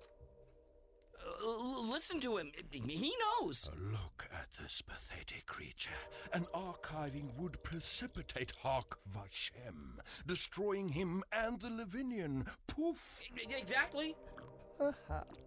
L- 1.43 1.91
listen 1.91 2.21
to 2.21 2.37
him. 2.37 2.53
He 2.71 3.13
knows. 3.41 3.69
Look 3.91 4.29
at 4.33 4.49
this 4.61 4.83
pathetic 4.83 5.47
creature. 5.47 5.91
An 6.33 6.47
archiving 6.55 7.35
would 7.39 7.63
precipitate 7.63 8.53
Hak 8.63 8.97
Vashem, 9.15 9.99
destroying 10.27 10.89
him 10.89 11.23
and 11.33 11.61
the 11.61 11.69
Lavinian. 11.69 12.47
Poof! 12.67 13.21
Exactly. 13.51 14.15
Perhaps. 14.79 15.45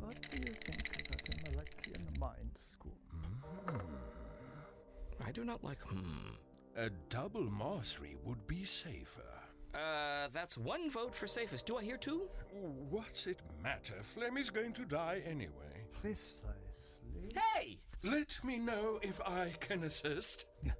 What 0.00 0.20
do 0.30 0.38
you 0.38 0.54
think 0.54 0.88
about 1.06 1.28
a 1.28 1.50
Malachian 1.50 2.18
mind 2.18 2.50
school? 2.58 2.96
I 5.26 5.32
do 5.32 5.44
not 5.44 5.62
like. 5.64 5.80
Hmm. 5.82 6.34
A 6.76 6.90
double 7.08 7.48
mastery 7.48 8.16
would 8.24 8.46
be 8.48 8.64
safer. 8.64 9.22
Uh, 9.74 10.28
that's 10.32 10.56
one 10.56 10.90
vote 10.90 11.14
for 11.14 11.26
safest. 11.26 11.66
Do 11.66 11.76
I 11.76 11.82
hear 11.82 11.96
two? 11.96 12.22
What's 12.90 13.26
it 13.26 13.40
matter? 13.62 13.94
Flem 14.02 14.36
is 14.36 14.50
going 14.50 14.72
to 14.74 14.84
die 14.84 15.22
anyway. 15.26 15.86
Precisely. 16.00 17.32
Hey! 17.34 17.78
Let 18.02 18.38
me 18.44 18.58
know 18.58 18.98
if 19.02 19.20
I 19.22 19.52
can 19.60 19.84
assist. 19.84 20.46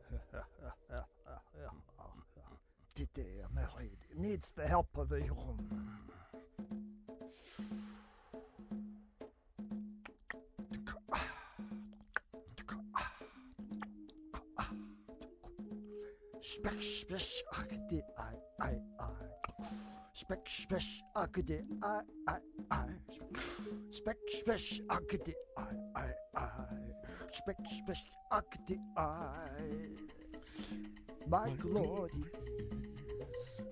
Today, 2.94 3.42
married 3.52 3.98
needs 4.16 4.50
the 4.50 4.68
help 4.68 4.86
of 4.96 5.10
a 5.10 5.20
human. 5.20 5.58
Spek, 16.54 16.82
spek, 16.82 17.26
akde, 17.50 18.00
ai, 18.16 18.38
ai, 18.60 18.78
ai. 18.98 19.28
Spek, 20.14 20.46
spek, 20.46 20.86
akde, 21.14 21.64
ai, 21.82 22.04
ai, 22.28 22.40
ai. 22.70 22.94
Spek, 23.90 24.18
spek, 24.30 24.82
akde, 24.86 25.34
ai, 25.56 25.76
ai, 25.96 26.14
ai. 26.36 26.94
Spek, 27.32 27.58
spek, 27.66 28.04
akde, 28.30 28.78
ai. 28.94 29.98
My 31.26 31.50
glory 31.58 32.24
is 33.18 33.62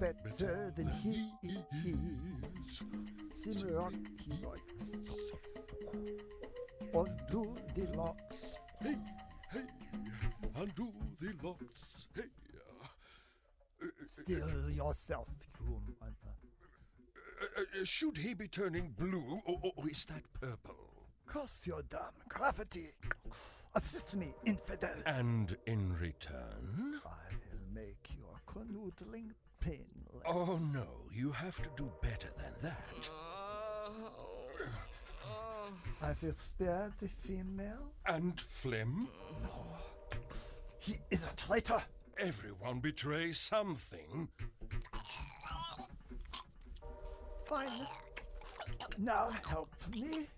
better 0.00 0.72
than 0.76 0.88
he 1.04 1.28
is. 1.44 2.82
Simran 3.30 4.00
he 4.24 4.32
likes. 4.46 4.96
Undo 6.94 7.54
the 7.74 7.84
locks. 7.96 8.52
Hey, 8.80 8.96
undo 10.58 10.92
the 11.20 11.32
locks. 11.42 12.06
Hey, 12.14 12.22
uh, 13.82 13.86
Still 14.06 14.70
yourself, 14.70 15.28
human. 15.58 15.94
uh, 16.02 17.60
uh, 17.60 17.84
should 17.84 18.16
he 18.18 18.34
be 18.34 18.48
turning 18.48 18.94
blue, 18.98 19.40
or, 19.46 19.72
or 19.76 19.88
is 19.90 20.04
that 20.06 20.22
purple? 20.40 20.76
Curse 21.26 21.66
your 21.66 21.82
damn 21.90 22.14
gravity. 22.28 22.92
Assist 23.74 24.16
me, 24.16 24.32
infidel. 24.46 24.94
And 25.04 25.56
in 25.66 25.94
return? 25.98 27.00
I 27.04 27.34
will 27.34 27.74
make 27.74 28.08
your 28.16 28.40
canoodling 28.46 29.32
painless. 29.60 30.22
Oh 30.24 30.58
no, 30.72 30.86
you 31.12 31.30
have 31.32 31.60
to 31.62 31.68
do 31.76 31.90
better 32.00 32.28
than 32.38 32.52
that. 32.62 33.10
I 36.02 36.14
will 36.22 36.34
spare 36.36 36.92
the 37.00 37.08
female. 37.08 37.90
And 38.06 38.40
Flem? 38.40 39.08
He 40.86 40.98
is 41.10 41.24
a 41.24 41.34
traitor. 41.34 41.82
Everyone 42.16 42.78
betrays 42.78 43.40
something. 43.40 44.28
Fine. 47.46 47.86
Now 48.96 49.30
help 49.48 49.74
me. 49.90 50.28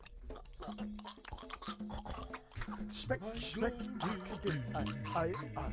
Spec, 2.93 3.21
spec, 3.39 3.73
akade, 4.01 4.55
I, 4.75 5.21
I, 5.21 5.33
I. 5.55 5.71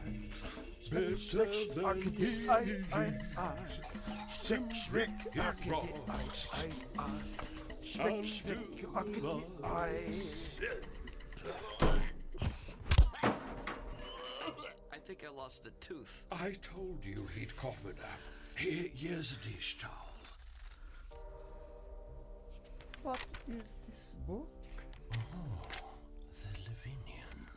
Better 0.92 1.18
Spec, 1.18 1.48
than 1.74 1.86
I, 2.50 2.60
I, 2.94 3.14
I. 3.38 3.54
Spec, 4.30 4.60
spec, 4.74 4.92
Rick. 4.92 5.10
I, 5.36 5.40
I, 5.40 6.70
I. 7.00 7.10
Spec, 7.82 8.26
spec, 8.26 8.60
akade, 8.94 9.44
I. 9.64 10.95
think 15.16 15.32
I 15.32 15.36
lost 15.36 15.66
a 15.66 15.72
tooth. 15.86 16.26
I 16.32 16.56
told 16.62 17.06
you 17.06 17.28
he'd 17.38 17.56
cough 17.56 17.86
it 17.86 17.98
up. 18.02 18.20
Here, 18.58 18.88
here's 18.94 19.34
a 19.34 19.50
dish 19.50 19.78
towel. 19.80 19.92
What 23.04 23.20
is 23.48 23.76
this 23.88 24.16
book? 24.28 24.50
Oh, 25.14 25.68
the 26.42 26.70
Lavinian. 26.70 27.48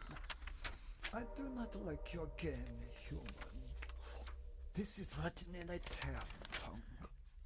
I 1.15 1.23
do 1.37 1.49
not 1.57 1.75
like 1.87 2.13
your 2.13 2.29
game, 2.37 2.55
human. 3.09 3.25
This 4.75 4.99
is 4.99 5.17
written 5.23 5.55
in 5.55 5.71
a 5.71 5.79
Terran 5.79 6.21
tongue. 6.53 6.83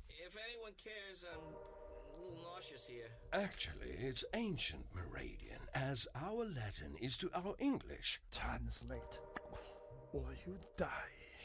If 0.08 0.36
anyone 0.48 0.72
cares, 0.82 1.24
I'm 1.32 1.38
a 1.38 2.24
little 2.26 2.42
nauseous 2.42 2.86
here. 2.86 3.08
Actually, 3.32 3.92
it's 3.98 4.24
ancient 4.34 4.84
Meradian, 4.94 5.62
as 5.74 6.06
our 6.14 6.44
Latin 6.44 6.96
is 7.00 7.16
to 7.18 7.30
our 7.34 7.54
English. 7.58 8.20
Translate, 8.32 9.20
or 10.12 10.24
you 10.46 10.56
die. 10.76 10.86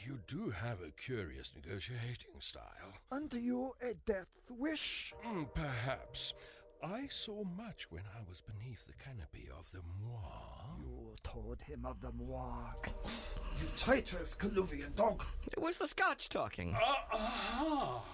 You 0.04 0.20
do 0.26 0.50
have 0.50 0.80
a 0.80 0.90
curious 0.90 1.52
negotiating 1.54 2.40
style. 2.40 2.92
And 3.10 3.32
you 3.32 3.74
a 3.82 3.94
death 4.06 4.28
wish? 4.48 5.12
Mm, 5.26 5.52
Perhaps. 5.54 6.34
I 6.82 7.08
saw 7.10 7.42
much 7.56 7.90
when 7.90 8.04
I 8.16 8.20
was 8.28 8.40
beneath 8.40 8.86
the 8.86 8.92
canopy 8.94 9.48
of 9.58 9.70
the 9.72 9.80
Moir. 10.00 10.78
You 10.78 11.16
told 11.24 11.60
him 11.60 11.84
of 11.84 12.00
the 12.00 12.12
Moag. 12.12 12.86
You 13.60 13.66
traitorous 13.76 14.34
Colluvian 14.36 14.94
dog! 14.94 15.24
It 15.52 15.60
was 15.60 15.76
the 15.76 15.88
Scotch 15.88 16.28
talking. 16.28 16.74
Aha! 16.74 18.04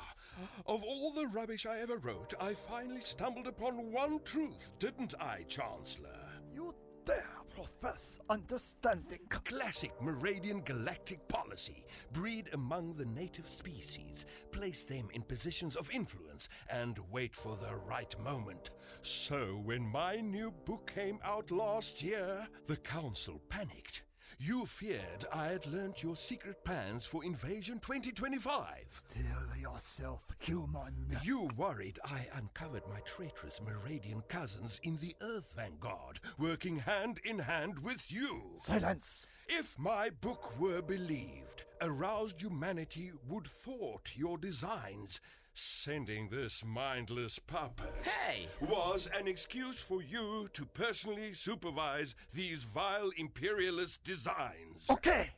Of 0.67 0.83
all 0.83 1.12
the 1.12 1.27
rubbish 1.27 1.67
I 1.67 1.81
ever 1.81 1.99
wrote, 1.99 2.33
I 2.40 2.55
finally 2.55 3.03
stumbled 3.03 3.47
upon 3.47 3.93
one 3.93 4.21
truth, 4.25 4.73
didn't 4.79 5.14
I, 5.21 5.45
Chancellor? 5.47 6.19
You 6.55 6.75
dare 7.05 7.29
profess 7.55 8.21
understanding. 8.29 9.21
Classic 9.29 9.93
Meradian 10.01 10.64
galactic 10.64 11.27
policy. 11.29 11.85
Breed 12.12 12.51
among 12.53 12.95
the 12.95 13.05
native 13.07 13.47
species, 13.47 14.27
place 14.51 14.83
them 14.83 15.09
in 15.12 15.23
positions 15.23 15.77
of 15.77 15.90
influence, 15.90 16.49
and 16.69 16.99
wait 17.11 17.35
for 17.35 17.57
the 17.57 17.77
right 17.88 18.14
moment. 18.23 18.71
So, 19.03 19.61
when 19.64 19.83
my 19.83 20.17
new 20.17 20.53
book 20.64 20.90
came 20.95 21.19
out 21.25 21.51
last 21.51 22.02
year, 22.02 22.46
the 22.67 22.77
Council 22.77 23.40
panicked. 23.48 24.02
You 24.39 24.67
feared 24.67 25.25
I 25.33 25.47
had 25.47 25.67
learnt 25.67 26.03
your 26.03 26.17
secret 26.17 26.65
plans 26.65 27.07
for 27.07 27.25
Invasion 27.25 27.79
2025. 27.79 28.85
Still 28.89 29.57
yourself, 29.61 30.23
human. 30.41 30.95
You 31.23 31.49
worried 31.57 31.99
I 32.05 32.27
uncovered 32.35 32.83
my 32.89 33.01
traitorous 33.01 33.61
Meradian 33.61 34.27
cousins 34.29 34.81
in 34.83 34.99
the 34.99 35.15
Earth 35.23 35.53
Vanguard, 35.57 36.21
working 36.39 36.79
hand 36.79 37.21
in 37.25 37.39
hand 37.39 37.79
with 37.79 38.11
you. 38.11 38.43
Silence! 38.57 39.27
If 39.49 39.79
my 39.79 40.11
book 40.11 40.59
were 40.59 40.83
believed, 40.83 41.65
aroused 41.81 42.41
humanity 42.43 43.13
would 43.29 43.47
thwart 43.47 44.11
your 44.15 44.37
designs. 44.39 45.21
Sending 45.57 46.29
this 46.31 46.65
mindless 46.65 47.38
puppet 47.38 47.94
Hey! 48.02 48.48
was 48.61 49.09
an 49.17 49.29
excuse 49.29 49.77
for 49.77 50.02
you 50.02 50.48
to 50.52 50.65
personally 50.65 51.33
supervise 51.33 52.17
these 52.35 52.65
vile 52.65 53.11
imperialist 53.17 54.02
designs. 54.02 54.85
Okay! 54.90 55.31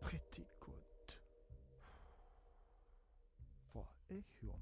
Pretty 0.00 0.46
good. 0.60 1.14
For 3.72 3.84
a 4.10 4.22
human. 4.40 4.60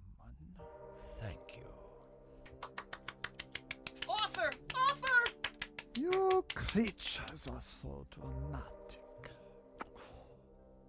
Thank 1.21 1.59
you. 1.59 1.69
Author! 4.09 4.51
Author! 4.75 5.33
You 6.01 6.43
creatures 6.55 7.47
are 7.53 7.61
so 7.61 8.07
dramatic. 8.11 9.02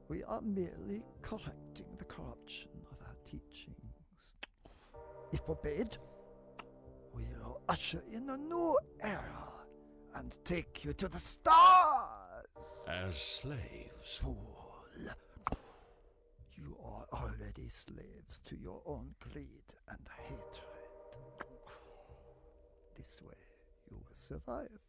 We 0.09 0.23
are 0.23 0.41
merely 0.41 1.03
correcting 1.21 1.87
the 1.97 2.05
corruption 2.05 2.71
of 2.91 2.97
our 3.07 3.15
teachings. 3.25 4.35
If 5.31 5.49
obeyed, 5.49 5.97
we'll 7.13 7.61
usher 7.69 8.03
in 8.11 8.29
a 8.29 8.37
new 8.37 8.77
era 9.01 9.49
and 10.15 10.35
take 10.45 10.83
you 10.83 10.93
to 10.93 11.07
the 11.07 11.19
stars. 11.19 12.45
As 12.87 13.15
slaves. 13.15 14.17
Fool. 14.21 14.59
You 16.55 16.77
are 16.83 17.05
already 17.11 17.67
slaves 17.69 18.39
to 18.45 18.55
your 18.55 18.81
own 18.85 19.15
greed 19.19 19.73
and 19.89 19.99
hatred. 20.27 20.61
This 22.95 23.21
way 23.21 23.33
you 23.89 23.97
will 23.97 24.13
survive, 24.13 24.79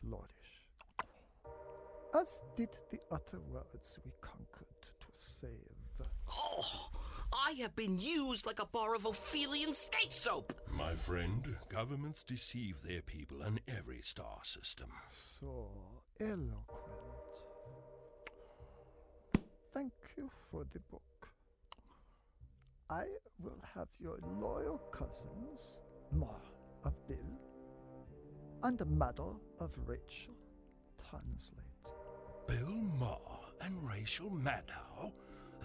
flourish, 0.00 0.37
as 2.14 2.42
did 2.56 2.70
the 2.90 3.00
other 3.10 3.40
worlds 3.50 3.98
we 4.04 4.12
conquered 4.20 4.66
to 4.82 5.06
save. 5.12 5.50
Oh, 6.30 6.90
I 7.32 7.52
have 7.60 7.74
been 7.76 7.98
used 7.98 8.46
like 8.46 8.60
a 8.60 8.66
bar 8.66 8.94
of 8.94 9.04
Ophelian 9.06 9.74
state 9.74 10.12
soap. 10.12 10.52
My 10.70 10.94
friend, 10.94 11.56
governments 11.68 12.22
deceive 12.22 12.82
their 12.82 13.02
people 13.02 13.42
in 13.42 13.60
every 13.68 14.00
star 14.02 14.38
system. 14.42 14.88
So 15.08 15.70
eloquent. 16.20 16.66
Thank 19.72 19.92
you 20.16 20.30
for 20.50 20.64
the 20.72 20.80
book. 20.90 21.02
I 22.90 23.04
will 23.42 23.62
have 23.74 23.88
your 23.98 24.18
loyal 24.40 24.78
cousins, 24.92 25.82
Mar 26.12 26.40
of 26.84 26.94
Bill 27.06 27.18
and 28.62 28.78
Maddo 28.78 29.36
of 29.60 29.76
Rachel, 29.86 30.34
translate. 31.10 31.77
Bill 32.48 32.80
Maher 32.98 33.52
and 33.60 33.86
Rachel 33.86 34.30
Maddow? 34.30 35.12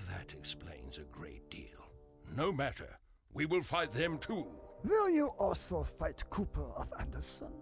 That 0.09 0.33
explains 0.37 0.97
a 0.97 1.03
great 1.03 1.49
deal. 1.49 1.89
No 2.35 2.51
matter. 2.51 2.99
We 3.33 3.45
will 3.47 3.63
fight 3.63 3.89
them 3.89 4.19
too. 4.19 4.45
Will 4.83 5.09
you 5.09 5.27
also 5.39 5.83
fight 5.83 6.23
Cooper 6.29 6.69
of 6.75 6.93
Anderson, 6.99 7.53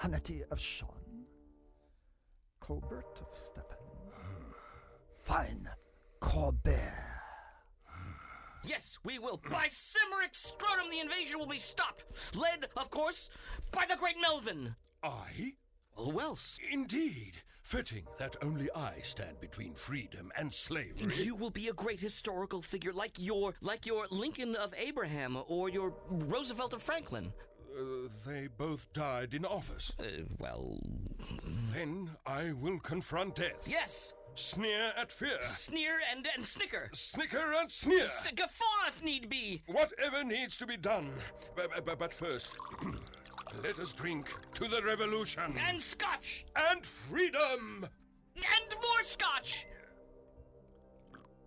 Hannity 0.00 0.42
of 0.50 0.60
Sean, 0.60 1.26
Colbert 2.60 3.18
of 3.20 3.34
Stephen? 3.34 3.66
Fine, 5.24 5.68
Corbett. 6.20 6.94
Yes, 8.64 8.98
we 9.04 9.18
will. 9.18 9.40
By 9.50 9.66
Cimeric 9.66 10.34
Scrotum, 10.34 10.90
the 10.90 11.00
invasion 11.00 11.40
will 11.40 11.46
be 11.46 11.58
stopped. 11.58 12.04
Led, 12.36 12.68
of 12.76 12.88
course, 12.90 13.28
by 13.72 13.84
the 13.86 13.96
great 13.96 14.16
Melvin. 14.22 14.76
I? 15.02 15.54
Well, 15.96 16.10
who 16.12 16.20
else? 16.20 16.60
Indeed. 16.72 17.42
Fitting 17.72 18.04
that 18.18 18.36
only 18.42 18.68
I 18.76 19.00
stand 19.02 19.40
between 19.40 19.72
freedom 19.72 20.30
and 20.36 20.52
slavery. 20.52 20.92
And 21.04 21.16
you 21.16 21.34
will 21.34 21.48
be 21.48 21.68
a 21.68 21.72
great 21.72 21.98
historical 21.98 22.60
figure 22.60 22.92
like 22.92 23.12
your 23.18 23.54
like 23.62 23.86
your 23.86 24.04
Lincoln 24.10 24.54
of 24.56 24.74
Abraham 24.76 25.38
or 25.48 25.70
your 25.70 25.94
Roosevelt 26.10 26.74
of 26.74 26.82
Franklin. 26.82 27.32
Uh, 27.74 28.10
they 28.26 28.48
both 28.58 28.92
died 28.92 29.32
in 29.32 29.46
office. 29.46 29.90
Uh, 29.98 30.04
well, 30.38 30.78
Then 31.72 32.10
I 32.26 32.52
will 32.52 32.78
confront 32.78 33.36
death. 33.36 33.66
yes. 33.66 34.12
Sneer 34.34 34.92
at 34.98 35.10
fear. 35.10 35.40
Sneer 35.40 35.98
and, 36.14 36.28
and 36.36 36.44
snicker. 36.44 36.90
Snicker 36.92 37.54
and 37.58 37.70
sneer. 37.70 38.02
S- 38.02 38.26
guffaw 38.36 38.88
if 38.88 39.02
need 39.02 39.30
be. 39.30 39.62
Whatever 39.66 40.24
needs 40.24 40.58
to 40.58 40.66
be 40.66 40.76
done. 40.76 41.10
But, 41.56 41.86
but, 41.86 41.98
but 41.98 42.12
first, 42.12 42.54
let 43.62 43.78
us 43.78 43.92
drink 43.92 44.32
to 44.54 44.64
the 44.66 44.82
revolution 44.82 45.54
And 45.68 45.80
scotch. 45.80 46.46
and 46.70 46.84
freedom. 46.84 47.86
And 48.36 48.74
more 48.80 49.02
scotch. 49.02 49.66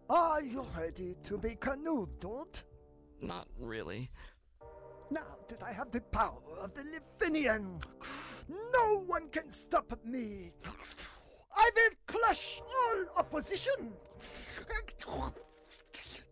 Are 0.09 0.41
you 0.41 0.65
ready 0.77 1.15
to 1.23 1.37
be 1.37 1.55
canoodled? 1.55 2.63
Not 3.21 3.47
really. 3.59 4.11
Now 5.09 5.37
that 5.47 5.63
I 5.63 5.71
have 5.71 5.91
the 5.91 6.01
power 6.01 6.41
of 6.61 6.73
the 6.73 6.83
Lavinian, 6.83 7.81
no 8.73 8.99
one 9.07 9.29
can 9.29 9.49
stop 9.49 9.97
me. 10.05 10.51
I 11.55 11.69
will 11.75 11.91
crush 12.07 12.61
all 12.61 13.05
opposition. 13.17 13.93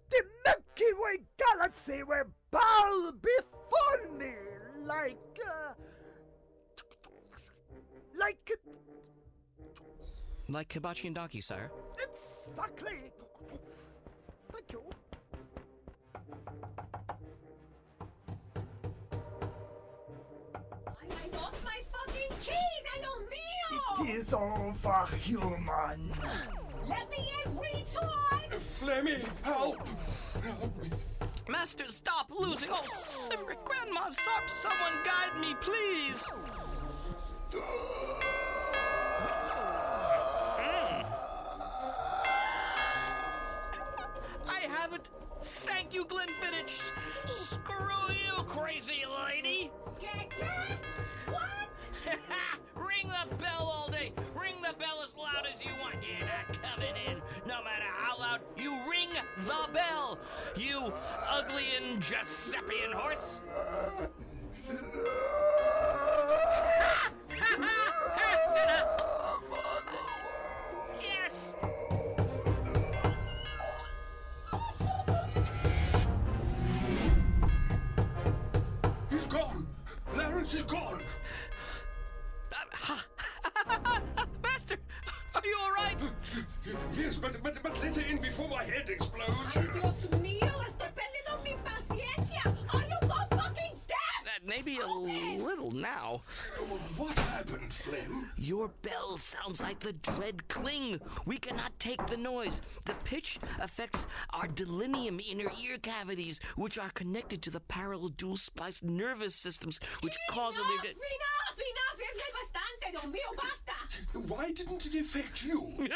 The 0.09 0.23
Milky 0.45 0.93
Way 0.99 1.17
galaxy 1.37 2.03
will 2.03 2.25
bow 2.51 3.11
before 3.21 4.17
me 4.17 4.33
like, 4.83 5.39
uh, 5.45 5.73
like 8.15 8.51
Like 10.49 10.71
hibachi 10.73 11.07
and 11.07 11.15
donkey, 11.15 11.41
sire. 11.41 11.71
exactly. 11.97 13.11
Thank 14.51 14.71
you. 14.71 14.81
I, 20.85 21.05
I 21.05 21.37
lost 21.41 21.63
my 21.63 21.79
fucking 21.91 22.37
keys! 22.39 22.83
I 22.95 23.01
don't 23.01 23.27
It 24.01 24.05
mean 24.05 24.15
is 24.17 24.33
over, 24.33 25.07
human. 25.17 26.11
Let 26.87 27.09
me 27.09 27.29
in, 27.45 27.51
retard! 27.53 28.51
Flemmy, 28.51 29.25
help! 29.43 29.87
Help 30.43 30.83
me. 30.83 30.89
Master, 31.49 31.85
stop 31.87 32.29
losing. 32.29 32.69
Oh, 32.71 32.83
Cimeric 32.87 33.63
Grandma, 33.65 34.09
Sarp, 34.09 34.47
Someone 34.47 34.93
guide 35.03 35.39
me, 35.39 35.55
please. 35.59 36.25
Mm. 37.51 37.61
I 44.47 44.59
have 44.69 44.93
it. 44.93 45.09
Thank 45.41 45.93
you, 45.93 46.05
Glenfiddich. 46.05 46.91
Screw 47.25 47.75
you, 48.09 48.43
crazy 48.43 49.03
lady. 49.27 49.69
What? 51.27 51.75
Ring 52.75 53.07
the 53.07 53.35
bell 53.35 53.71
all 53.73 53.89
day. 53.89 54.13
Ring 54.35 54.55
the 54.61 54.73
bell 54.77 55.03
as 55.05 55.15
loud 55.17 55.45
as 55.51 55.63
you 55.63 55.71
want. 55.81 55.95
You're 56.01 56.27
not 56.27 56.61
coming 56.61 56.95
in, 57.07 57.21
no 57.45 57.63
matter 57.63 57.89
how 57.97 58.02
ring 59.13 59.23
the 59.45 59.73
bell, 59.73 60.17
you 60.55 60.93
ugly 61.29 61.63
and 61.77 62.01
Giuseppean 62.01 62.93
horse. 62.93 63.41
In 88.13 88.21
before 88.21 88.47
my 88.49 88.63
head 88.63 88.89
explodes. 88.89 89.53
Dios 89.73 90.09
mío, 90.21 90.51
estoy 90.67 90.89
perdiendo 90.93 91.41
mi 91.43 91.55
paciencia! 91.63 92.43
Are 92.73 92.85
you 92.87 92.97
both 93.01 93.29
fucking 93.29 93.75
deaf? 93.87 94.23
That 94.25 94.45
may 94.45 94.61
be 94.61 94.79
a 94.79 94.85
Open! 94.85 95.32
Little 95.63 95.79
now. 95.79 96.21
What 96.97 97.17
happened, 97.17 97.71
Flem? 97.71 98.29
Your 98.37 98.69
bell 98.81 99.17
sounds 99.17 99.61
like 99.61 99.79
the 99.79 99.93
dread 99.93 100.47
cling. 100.47 100.99
We 101.25 101.37
cannot 101.37 101.77
take 101.79 102.05
the 102.07 102.17
noise. 102.17 102.61
The 102.85 102.95
pitch 103.03 103.39
affects 103.59 104.07
our 104.31 104.47
delinium 104.47 105.19
inner 105.19 105.49
ear 105.63 105.77
cavities, 105.81 106.39
which 106.55 106.77
are 106.77 106.89
connected 106.89 107.41
to 107.43 107.49
the 107.49 107.59
parallel 107.61 108.09
dual 108.09 108.37
spliced 108.37 108.83
nervous 108.83 109.35
systems, 109.35 109.79
which 110.01 110.17
cause 110.29 110.55
enough, 110.55 110.81
the. 110.81 110.89
enough, 110.89 111.57
enough! 111.57 111.97
Ya 111.99 112.07
hay 112.19 112.31
bastante, 112.33 112.91
Dios 112.91 113.13
mío, 113.13 113.35
basta! 113.37 114.27
Why 114.27 114.51
didn't 114.51 114.85
it 114.85 114.95
affect 114.95 115.43
you? 115.43 115.73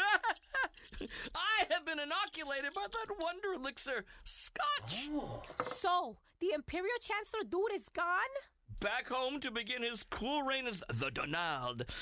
I 1.34 1.64
have 1.70 1.84
been 1.84 1.98
inoculated 2.00 2.72
by 2.74 2.86
that 2.90 3.16
wonder 3.20 3.52
elixir, 3.54 4.04
Scotch. 4.24 5.08
Ah. 5.14 5.62
So, 5.62 6.16
the 6.40 6.52
Imperial 6.54 6.98
Chancellor 7.00 7.42
dude 7.48 7.72
is 7.74 7.88
gone? 7.94 8.34
Back 8.80 9.08
home 9.08 9.40
to 9.40 9.50
begin 9.50 9.82
his 9.82 10.04
cool 10.04 10.42
reign 10.42 10.66
as 10.66 10.82
the 10.88 11.10
Donald. 11.10 11.84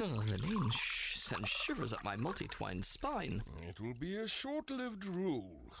Oh, 0.00 0.20
the 0.22 0.38
name 0.38 0.70
sh- 0.70 1.16
sends 1.18 1.48
shivers 1.48 1.92
up 1.92 2.02
my 2.02 2.16
multi-twined 2.16 2.84
spine. 2.84 3.42
It 3.68 3.78
will 3.80 3.94
be 3.94 4.16
a 4.16 4.26
short-lived 4.26 5.04
rule. 5.04 5.72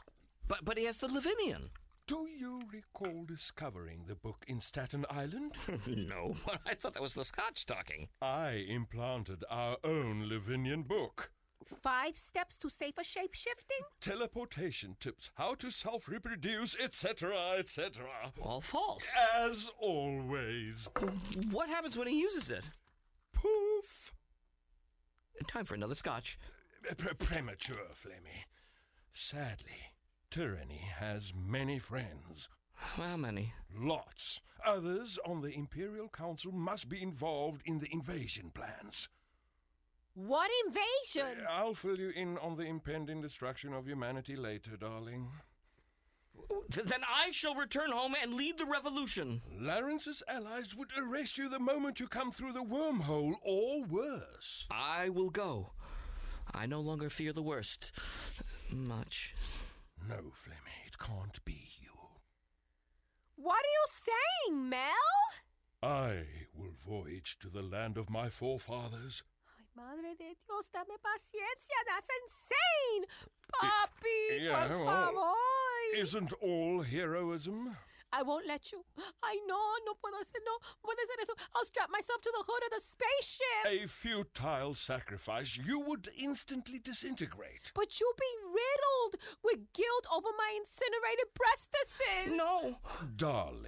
But 0.46 0.64
but 0.64 0.76
he 0.78 0.84
has 0.84 0.98
the 0.98 1.08
Lavinian. 1.08 1.70
Do 2.06 2.28
you 2.28 2.60
recall 2.72 3.24
discovering 3.24 4.04
the 4.06 4.14
book 4.14 4.44
in 4.46 4.60
Staten 4.60 5.06
Island? 5.10 5.54
no, 6.08 6.36
I 6.66 6.74
thought 6.74 6.92
that 6.94 7.02
was 7.02 7.14
the 7.14 7.24
Scotch 7.24 7.64
talking. 7.66 8.08
I 8.20 8.64
implanted 8.68 9.44
our 9.50 9.76
own 9.82 10.28
Lavinian 10.28 10.82
book. 10.86 11.30
Five 11.82 12.16
steps 12.16 12.56
to 12.58 12.70
safer 12.70 13.04
shape 13.04 13.34
shifting? 13.34 13.78
Teleportation 14.00 14.96
tips, 15.00 15.30
how 15.34 15.54
to 15.54 15.70
self-reproduce, 15.70 16.76
etc., 16.78 17.34
etc. 17.58 18.04
All 18.40 18.60
false. 18.60 19.10
As 19.36 19.70
always. 19.78 20.88
What 21.50 21.68
happens 21.68 21.96
when 21.96 22.08
he 22.08 22.20
uses 22.20 22.50
it? 22.50 22.70
Poof! 23.32 24.12
Time 25.46 25.64
for 25.64 25.74
another 25.74 25.94
scotch. 25.94 26.38
Pre- 26.96 27.14
premature, 27.14 27.88
Flemmy. 27.92 28.46
Sadly, 29.12 29.92
tyranny 30.30 30.88
has 30.98 31.32
many 31.34 31.78
friends. 31.78 32.48
How 32.74 33.16
many? 33.16 33.54
Lots. 33.74 34.40
Others 34.64 35.18
on 35.26 35.40
the 35.42 35.52
Imperial 35.52 36.08
Council 36.08 36.52
must 36.52 36.88
be 36.88 37.02
involved 37.02 37.62
in 37.64 37.78
the 37.78 37.92
invasion 37.92 38.50
plans. 38.54 39.08
What 40.14 40.50
invasion? 40.66 41.46
I'll 41.48 41.74
fill 41.74 41.98
you 41.98 42.10
in 42.10 42.36
on 42.38 42.56
the 42.56 42.64
impending 42.64 43.22
destruction 43.22 43.72
of 43.72 43.86
humanity 43.86 44.36
later, 44.36 44.76
darling. 44.76 45.28
Th- 46.70 46.86
then 46.86 47.00
I 47.08 47.30
shall 47.30 47.54
return 47.54 47.92
home 47.92 48.14
and 48.20 48.34
lead 48.34 48.58
the 48.58 48.66
revolution. 48.66 49.42
Lawrence's 49.58 50.22
allies 50.28 50.74
would 50.74 50.90
arrest 50.96 51.38
you 51.38 51.48
the 51.48 51.58
moment 51.58 52.00
you 52.00 52.08
come 52.08 52.30
through 52.30 52.52
the 52.52 52.64
wormhole, 52.64 53.34
or 53.42 53.84
worse. 53.84 54.66
I 54.70 55.08
will 55.08 55.30
go. 55.30 55.72
I 56.52 56.66
no 56.66 56.80
longer 56.80 57.08
fear 57.08 57.32
the 57.32 57.42
worst. 57.42 57.92
Much. 58.70 59.34
No, 60.08 60.16
Flemmy, 60.16 60.86
it 60.86 60.98
can't 60.98 61.42
be 61.44 61.68
you. 61.80 61.90
What 63.36 63.56
are 63.56 63.74
you 63.74 63.86
saying, 64.50 64.68
Mel? 64.68 64.88
I 65.82 66.24
will 66.54 66.74
voyage 66.86 67.38
to 67.40 67.48
the 67.48 67.62
land 67.62 67.96
of 67.96 68.10
my 68.10 68.28
forefathers. 68.28 69.22
Madre 69.74 70.14
de 70.18 70.34
Dios, 70.46 70.68
dame 70.72 70.96
paciencia. 71.00 71.78
That's 71.86 72.08
insane. 72.22 73.06
Papi, 73.52 74.44
Yeah, 74.44 74.66
por 74.66 74.84
well, 74.84 75.06
favor. 75.06 76.00
Isn't 76.00 76.32
all 76.42 76.82
heroism? 76.82 77.76
I 78.14 78.22
won't 78.22 78.46
let 78.46 78.70
you. 78.72 78.84
I 79.22 79.40
know, 79.46 79.72
no 79.86 79.94
puedo 79.94 80.18
hacer, 80.20 80.38
no 80.44 80.58
puedo 80.84 81.00
hacer 81.00 81.22
eso. 81.22 81.32
I'll 81.56 81.64
strap 81.64 81.88
myself 81.90 82.20
to 82.20 82.30
the 82.30 82.44
hood 82.46 82.62
of 82.64 82.70
the 82.70 82.82
spaceship. 82.84 83.84
A 83.84 83.86
futile 83.88 84.74
sacrifice. 84.74 85.56
You 85.56 85.80
would 85.80 86.08
instantly 86.18 86.78
disintegrate. 86.78 87.72
But 87.74 87.98
you'll 87.98 88.18
be 88.18 88.34
riddled 88.44 89.22
with 89.42 89.72
guilt 89.72 90.06
over 90.14 90.28
my 90.36 90.58
incinerated 90.60 91.32
breastises. 91.32 92.36
No. 92.36 92.76
Darling, 93.16 93.61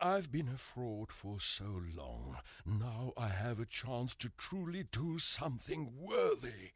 I've 0.00 0.30
been 0.30 0.48
a 0.48 0.56
fraud 0.56 1.10
for 1.10 1.40
so 1.40 1.64
long. 1.96 2.36
Now 2.64 3.12
I 3.16 3.28
have 3.28 3.58
a 3.58 3.66
chance 3.66 4.14
to 4.16 4.30
truly 4.38 4.84
do 4.90 5.18
something 5.18 5.92
worthy. 5.98 6.72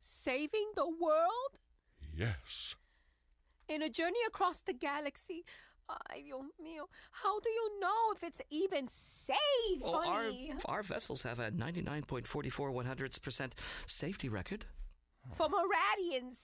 Saving 0.00 0.72
the 0.76 0.86
world? 0.88 1.58
Yes. 2.14 2.76
In 3.68 3.82
a 3.82 3.88
journey 3.88 4.20
across 4.26 4.58
the 4.60 4.72
galaxy. 4.72 5.44
Ay, 5.88 6.22
Dios 6.24 6.44
mío. 6.62 6.86
How 7.10 7.40
do 7.40 7.48
you 7.48 7.80
know 7.80 8.12
if 8.14 8.22
it's 8.22 8.40
even 8.50 8.86
safe, 8.86 9.80
Well, 9.82 9.96
our, 9.96 10.24
honey? 10.24 10.52
our 10.66 10.82
vessels 10.84 11.22
have 11.22 11.40
a 11.40 11.50
99.44 11.50 12.24
100th 12.72 13.20
percent 13.22 13.54
safety 13.86 14.28
record. 14.28 14.66
For 15.34 15.48
Moradians. 15.48 16.36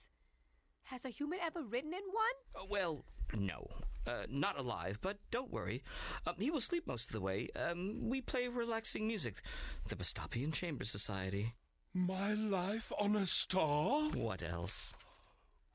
Has 0.83 1.05
a 1.05 1.09
human 1.09 1.39
ever 1.41 1.63
ridden 1.63 1.93
in 1.93 2.03
one? 2.11 2.37
Uh, 2.61 2.65
Well, 2.69 3.05
no. 3.35 3.67
Uh, 4.05 4.25
not 4.29 4.57
alive, 4.57 4.99
but 5.01 5.17
don't 5.31 5.51
worry. 5.51 5.83
Um, 6.25 6.35
he 6.39 6.49
will 6.49 6.61
sleep 6.61 6.87
most 6.87 7.09
of 7.09 7.13
the 7.13 7.21
way. 7.21 7.49
Um, 7.55 8.07
we 8.09 8.21
play 8.21 8.47
relaxing 8.47 9.05
music. 9.05 9.41
The 9.89 9.95
Bastapian 9.97 10.53
Chamber 10.53 10.85
Society. 10.85 11.53
My 11.93 12.33
life 12.33 12.91
on 12.99 13.15
a 13.17 13.25
star? 13.25 14.09
What 14.11 14.43
else? 14.43 14.93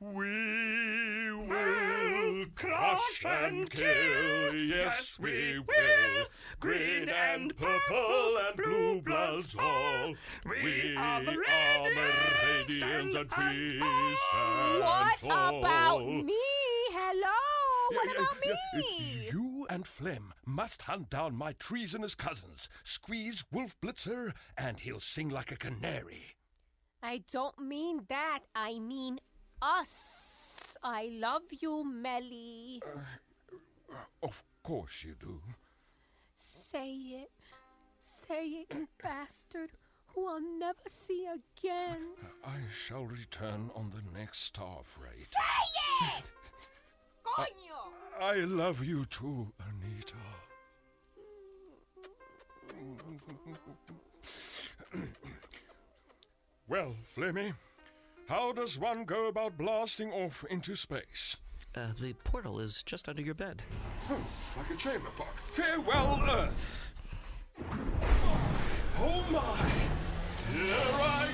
We 0.00 1.30
will 1.30 2.46
crush 2.56 3.24
and 3.24 3.70
kill, 3.70 4.54
yes 4.54 5.16
we 5.20 5.60
will. 5.60 6.26
Green 6.58 7.08
and 7.08 7.56
purple 7.56 8.38
and 8.48 8.56
blue 8.56 9.00
bloods 9.02 9.54
all. 9.56 10.14
We 10.44 10.96
are 10.96 11.22
Meridians 11.22 13.14
and 13.14 13.14
we 13.14 13.78
stand 13.78 14.80
What 14.80 15.18
tall. 15.20 15.58
about 15.60 16.04
me? 16.06 16.34
Hello? 16.90 17.41
What 17.92 18.16
about 18.16 18.40
me? 18.74 19.28
You 19.30 19.66
and 19.68 19.86
Flem 19.86 20.32
must 20.46 20.82
hunt 20.82 21.10
down 21.10 21.36
my 21.36 21.52
treasonous 21.52 22.14
cousins, 22.14 22.68
Squeeze 22.84 23.44
Wolf 23.52 23.76
Blitzer, 23.80 24.32
and 24.56 24.78
he'll 24.80 25.00
sing 25.00 25.28
like 25.28 25.52
a 25.52 25.56
canary. 25.56 26.36
I 27.02 27.22
don't 27.32 27.58
mean 27.58 28.04
that. 28.08 28.40
I 28.54 28.78
mean 28.78 29.18
us. 29.60 29.92
I 30.82 31.10
love 31.12 31.42
you, 31.60 31.84
Melly. 31.84 32.80
Uh, 32.84 33.94
of 34.22 34.42
course 34.62 35.04
you 35.04 35.14
do. 35.18 35.40
Say 36.36 36.92
it. 36.92 37.30
Say 38.28 38.46
it, 38.46 38.66
you 38.74 38.88
bastard, 39.02 39.70
who 40.06 40.28
I'll 40.28 40.40
never 40.40 40.88
see 40.88 41.26
again. 41.26 42.14
I 42.44 42.58
shall 42.72 43.04
return 43.04 43.70
on 43.74 43.90
the 43.90 44.18
next 44.18 44.42
star 44.42 44.80
freight. 44.82 45.28
Say 45.32 46.18
it! 46.18 46.30
Coño! 47.24 47.92
I 48.20 48.36
love 48.40 48.84
you 48.84 49.04
too, 49.06 49.52
Anita. 49.60 50.16
well, 56.68 56.94
Flemmy, 57.04 57.54
how 58.28 58.52
does 58.52 58.78
one 58.78 59.04
go 59.04 59.26
about 59.26 59.56
blasting 59.56 60.12
off 60.12 60.44
into 60.50 60.76
space? 60.76 61.36
Uh, 61.74 61.88
the 62.00 62.12
portal 62.24 62.60
is 62.60 62.82
just 62.82 63.08
under 63.08 63.22
your 63.22 63.34
bed. 63.34 63.62
It's 64.10 64.56
like 64.56 64.70
a 64.70 64.76
chamber 64.76 65.08
pot. 65.16 65.28
Farewell, 65.52 66.20
Earth! 66.30 66.90
Oh 68.98 69.24
my! 69.30 69.70
Here 70.52 70.76
I 70.76 71.28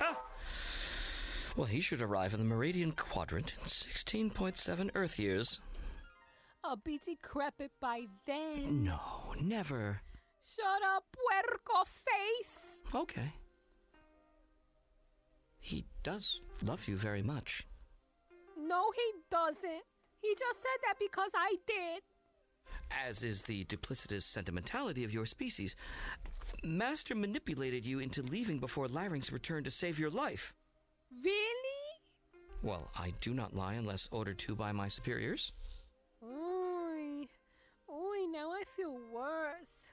Ah. 0.00 0.20
Well, 1.56 1.66
he 1.66 1.80
should 1.80 2.02
arrive 2.02 2.34
in 2.34 2.38
the 2.38 2.46
Meridian 2.46 2.92
Quadrant 2.92 3.54
in 3.58 3.64
16.7 3.64 4.90
Earth 4.94 5.18
years. 5.18 5.60
I'll 6.62 6.76
be 6.76 6.98
decrepit 7.04 7.72
by 7.80 8.02
then. 8.26 8.84
No, 8.84 9.00
never. 9.40 10.00
Shut 10.40 10.82
up, 10.94 11.04
puerco 11.12 11.84
face! 11.84 12.82
Okay. 12.94 13.32
He 15.58 15.84
does 16.02 16.40
love 16.62 16.86
you 16.88 16.96
very 16.96 17.22
much. 17.22 17.66
No, 18.56 18.90
he 18.94 19.12
doesn't. 19.30 19.82
He 20.22 20.34
just 20.38 20.60
said 20.60 20.80
that 20.84 20.94
because 20.98 21.30
I 21.34 21.56
did. 21.66 22.02
As 23.06 23.22
is 23.22 23.42
the 23.42 23.64
duplicitous 23.64 24.22
sentimentality 24.22 25.04
of 25.04 25.12
your 25.12 25.26
species. 25.26 25.76
Master 26.64 27.14
manipulated 27.14 27.86
you 27.86 28.00
into 28.00 28.22
leaving 28.22 28.58
before 28.58 28.88
Larynx 28.88 29.32
returned 29.32 29.64
to 29.66 29.70
save 29.70 29.98
your 29.98 30.10
life. 30.10 30.54
Really? 31.24 31.42
Well, 32.62 32.90
I 32.98 33.12
do 33.20 33.32
not 33.32 33.54
lie 33.54 33.74
unless 33.74 34.08
ordered 34.10 34.38
to 34.40 34.56
by 34.56 34.72
my 34.72 34.88
superiors. 34.88 35.52
Oy. 36.22 37.26
Oy, 37.88 38.26
now 38.32 38.50
I 38.50 38.64
feel 38.76 38.98
worse. 39.12 39.88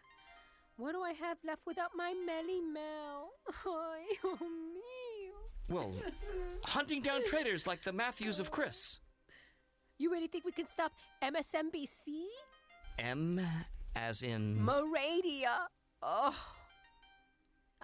What 0.77 0.91
do 0.91 1.01
I 1.01 1.13
have 1.13 1.37
left 1.45 1.61
without 1.65 1.91
my 1.95 2.13
Melly 2.25 2.61
Mel? 2.61 3.31
Ay, 3.65 4.03
oh 4.25 4.37
me. 4.41 5.31
Well, 5.69 5.93
hunting 6.65 7.01
down 7.01 7.23
traitors 7.25 7.65
like 7.65 7.83
the 7.83 7.93
Matthews 7.93 8.39
of 8.39 8.51
Chris. 8.51 8.99
You 9.97 10.11
really 10.11 10.27
think 10.27 10.43
we 10.43 10.51
can 10.51 10.65
stop 10.65 10.91
MSNBC? 11.23 12.25
M 12.99 13.39
as 13.95 14.21
in. 14.23 14.57
Moradia. 14.57 15.67
Oh. 16.01 16.35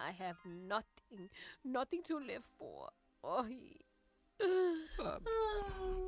I 0.03 0.11
have 0.11 0.37
nothing, 0.67 1.29
nothing 1.63 2.01
to 2.03 2.17
live 2.17 2.43
for. 2.57 2.89
Oy. 3.23 3.55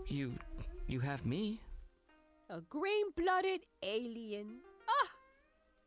You. 0.08 0.34
You 0.88 1.00
have 1.02 1.26
me. 1.26 1.60
A 2.50 2.62
green 2.62 3.12
blooded 3.16 3.62
alien. 3.84 4.62
Ah! 4.90 5.10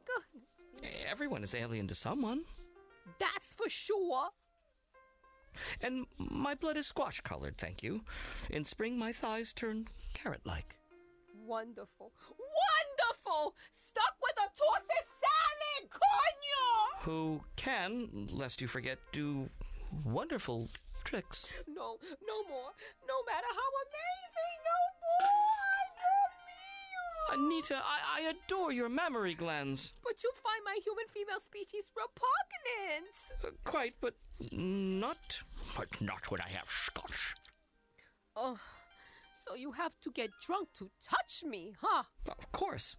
Goodness. 0.04 0.92
Everyone 1.10 1.42
is 1.42 1.54
alien 1.54 1.86
to 1.88 1.94
someone. 1.94 2.42
That's 3.18 3.52
for 3.54 3.68
sure. 3.68 4.30
And 5.80 6.06
my 6.18 6.54
blood 6.54 6.76
is 6.76 6.86
squash 6.86 7.20
colored, 7.20 7.56
thank 7.58 7.82
you. 7.82 8.02
In 8.50 8.64
spring, 8.64 8.98
my 8.98 9.12
thighs 9.12 9.52
turn 9.52 9.88
carrot 10.14 10.42
like. 10.44 10.78
Wonderful. 11.44 12.12
Wonderful! 12.30 12.95
Stuck 13.72 14.14
with 14.22 14.36
a 14.38 14.48
tossed 14.54 14.90
salad, 15.22 15.90
coño! 15.90 17.02
Who 17.02 17.40
can, 17.56 18.26
lest 18.32 18.60
you 18.60 18.68
forget, 18.68 18.98
do 19.12 19.48
wonderful 20.04 20.68
tricks. 21.04 21.52
No, 21.66 21.98
no 22.26 22.42
more. 22.48 22.70
No 23.06 23.22
matter 23.26 23.46
how 23.50 23.70
amazing, 23.86 24.56
no 24.70 24.78
more! 25.02 25.86
Dios! 26.46 27.38
Anita, 27.38 27.82
I, 27.84 28.20
I 28.20 28.30
adore 28.30 28.72
your 28.72 28.88
mammary 28.88 29.34
glands. 29.34 29.94
But 30.04 30.22
you 30.22 30.30
find 30.34 30.62
my 30.64 30.78
human 30.84 31.06
female 31.08 31.40
species 31.40 31.90
repugnant. 31.96 33.14
Uh, 33.44 33.50
quite, 33.64 33.94
but 34.00 34.14
not. 34.52 35.40
But 35.76 36.00
not 36.00 36.30
when 36.30 36.40
I 36.40 36.48
have 36.50 36.68
scotch. 36.68 37.34
Oh, 38.36 38.58
So 39.44 39.54
you 39.54 39.72
have 39.72 39.98
to 40.02 40.10
get 40.10 40.30
drunk 40.44 40.68
to 40.78 40.90
touch 41.02 41.44
me, 41.44 41.74
huh? 41.80 42.04
Of 42.28 42.50
course. 42.52 42.96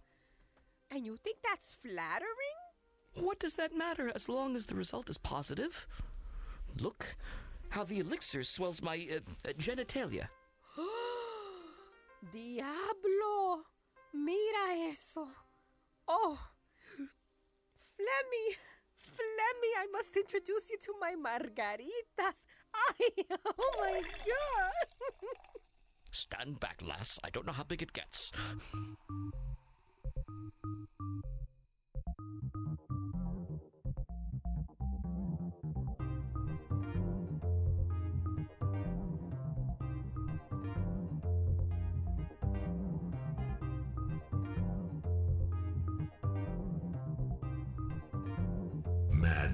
And 0.90 1.04
you 1.04 1.16
think 1.16 1.38
that's 1.42 1.74
flattering? 1.74 2.58
What 3.14 3.38
does 3.38 3.54
that 3.54 3.76
matter 3.76 4.10
as 4.14 4.28
long 4.28 4.56
as 4.56 4.66
the 4.66 4.74
result 4.74 5.10
is 5.10 5.18
positive? 5.18 5.86
Look 6.78 7.16
how 7.70 7.84
the 7.84 7.98
elixir 7.98 8.42
swells 8.42 8.82
my 8.82 9.06
uh, 9.10 9.48
uh, 9.48 9.52
genitalia. 9.52 10.28
Diablo! 12.32 13.64
Mira 14.14 14.88
eso. 14.90 15.28
Oh, 16.06 16.38
Flemmy, 17.98 18.56
Flemmy, 19.02 19.72
I 19.76 19.86
must 19.92 20.16
introduce 20.16 20.70
you 20.70 20.78
to 20.78 20.94
my 21.00 21.14
margaritas. 21.14 22.46
Oh 23.44 23.72
my 23.80 24.00
god. 24.00 24.88
Stand 26.10 26.60
back, 26.60 26.80
lass. 26.86 27.18
I 27.24 27.30
don't 27.30 27.46
know 27.46 27.52
how 27.52 27.64
big 27.64 27.82
it 27.82 27.92
gets. 27.92 28.32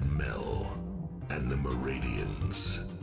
Mel 0.03 0.77
and 1.29 1.49
the 1.51 1.57
Meridians. 1.57 2.94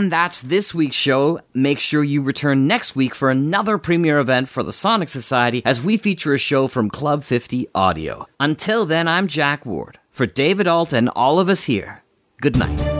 And 0.00 0.10
that's 0.10 0.40
this 0.40 0.72
week's 0.72 0.96
show. 0.96 1.40
Make 1.52 1.78
sure 1.78 2.02
you 2.02 2.22
return 2.22 2.66
next 2.66 2.96
week 2.96 3.14
for 3.14 3.28
another 3.28 3.76
premiere 3.76 4.18
event 4.18 4.48
for 4.48 4.62
the 4.62 4.72
Sonic 4.72 5.10
Society 5.10 5.60
as 5.66 5.82
we 5.82 5.98
feature 5.98 6.32
a 6.32 6.38
show 6.38 6.68
from 6.68 6.88
Club 6.88 7.22
50 7.22 7.68
Audio. 7.74 8.26
Until 8.40 8.86
then, 8.86 9.06
I'm 9.06 9.28
Jack 9.28 9.66
Ward. 9.66 9.98
For 10.10 10.24
David 10.24 10.66
Ault 10.66 10.94
and 10.94 11.10
all 11.10 11.38
of 11.38 11.50
us 11.50 11.64
here, 11.64 12.02
good 12.40 12.56
night. 12.56 12.99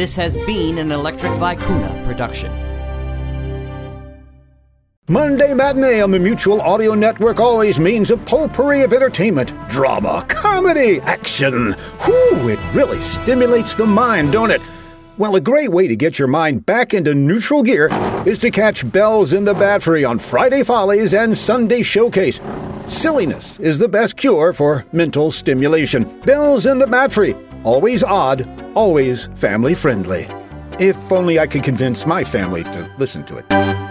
This 0.00 0.16
has 0.16 0.34
been 0.34 0.78
an 0.78 0.92
Electric 0.92 1.30
Vicuna 1.32 2.06
production. 2.06 2.50
Monday 5.10 5.52
Matinee 5.52 6.00
on 6.00 6.10
the 6.10 6.18
Mutual 6.18 6.62
Audio 6.62 6.94
Network 6.94 7.38
always 7.38 7.78
means 7.78 8.10
a 8.10 8.16
potpourri 8.16 8.80
of 8.80 8.94
entertainment, 8.94 9.52
drama, 9.68 10.24
comedy, 10.26 11.00
action. 11.02 11.74
Whew, 12.04 12.48
it 12.48 12.58
really 12.72 12.98
stimulates 13.02 13.74
the 13.74 13.84
mind, 13.84 14.32
don't 14.32 14.50
it? 14.50 14.62
Well, 15.18 15.36
a 15.36 15.40
great 15.42 15.70
way 15.70 15.86
to 15.86 15.96
get 15.96 16.18
your 16.18 16.28
mind 16.28 16.64
back 16.64 16.94
into 16.94 17.12
neutral 17.12 17.62
gear 17.62 17.90
is 18.26 18.38
to 18.38 18.50
catch 18.50 18.90
Bells 18.90 19.34
in 19.34 19.44
the 19.44 19.52
Batfry 19.52 20.08
on 20.08 20.18
Friday 20.18 20.62
Follies 20.62 21.12
and 21.12 21.36
Sunday 21.36 21.82
Showcase. 21.82 22.40
Silliness 22.86 23.60
is 23.60 23.78
the 23.78 23.86
best 23.86 24.16
cure 24.16 24.54
for 24.54 24.86
mental 24.92 25.30
stimulation. 25.30 26.04
Bells 26.20 26.64
in 26.64 26.78
the 26.78 26.86
Batfry, 26.86 27.34
always 27.64 28.02
odd, 28.02 28.48
always 28.74 29.26
family 29.34 29.74
friendly. 29.74 30.28
If 30.78 30.96
only 31.12 31.38
I 31.38 31.46
could 31.46 31.62
convince 31.62 32.06
my 32.06 32.24
family 32.24 32.62
to 32.64 32.90
listen 32.98 33.24
to 33.24 33.38
it. 33.38 33.89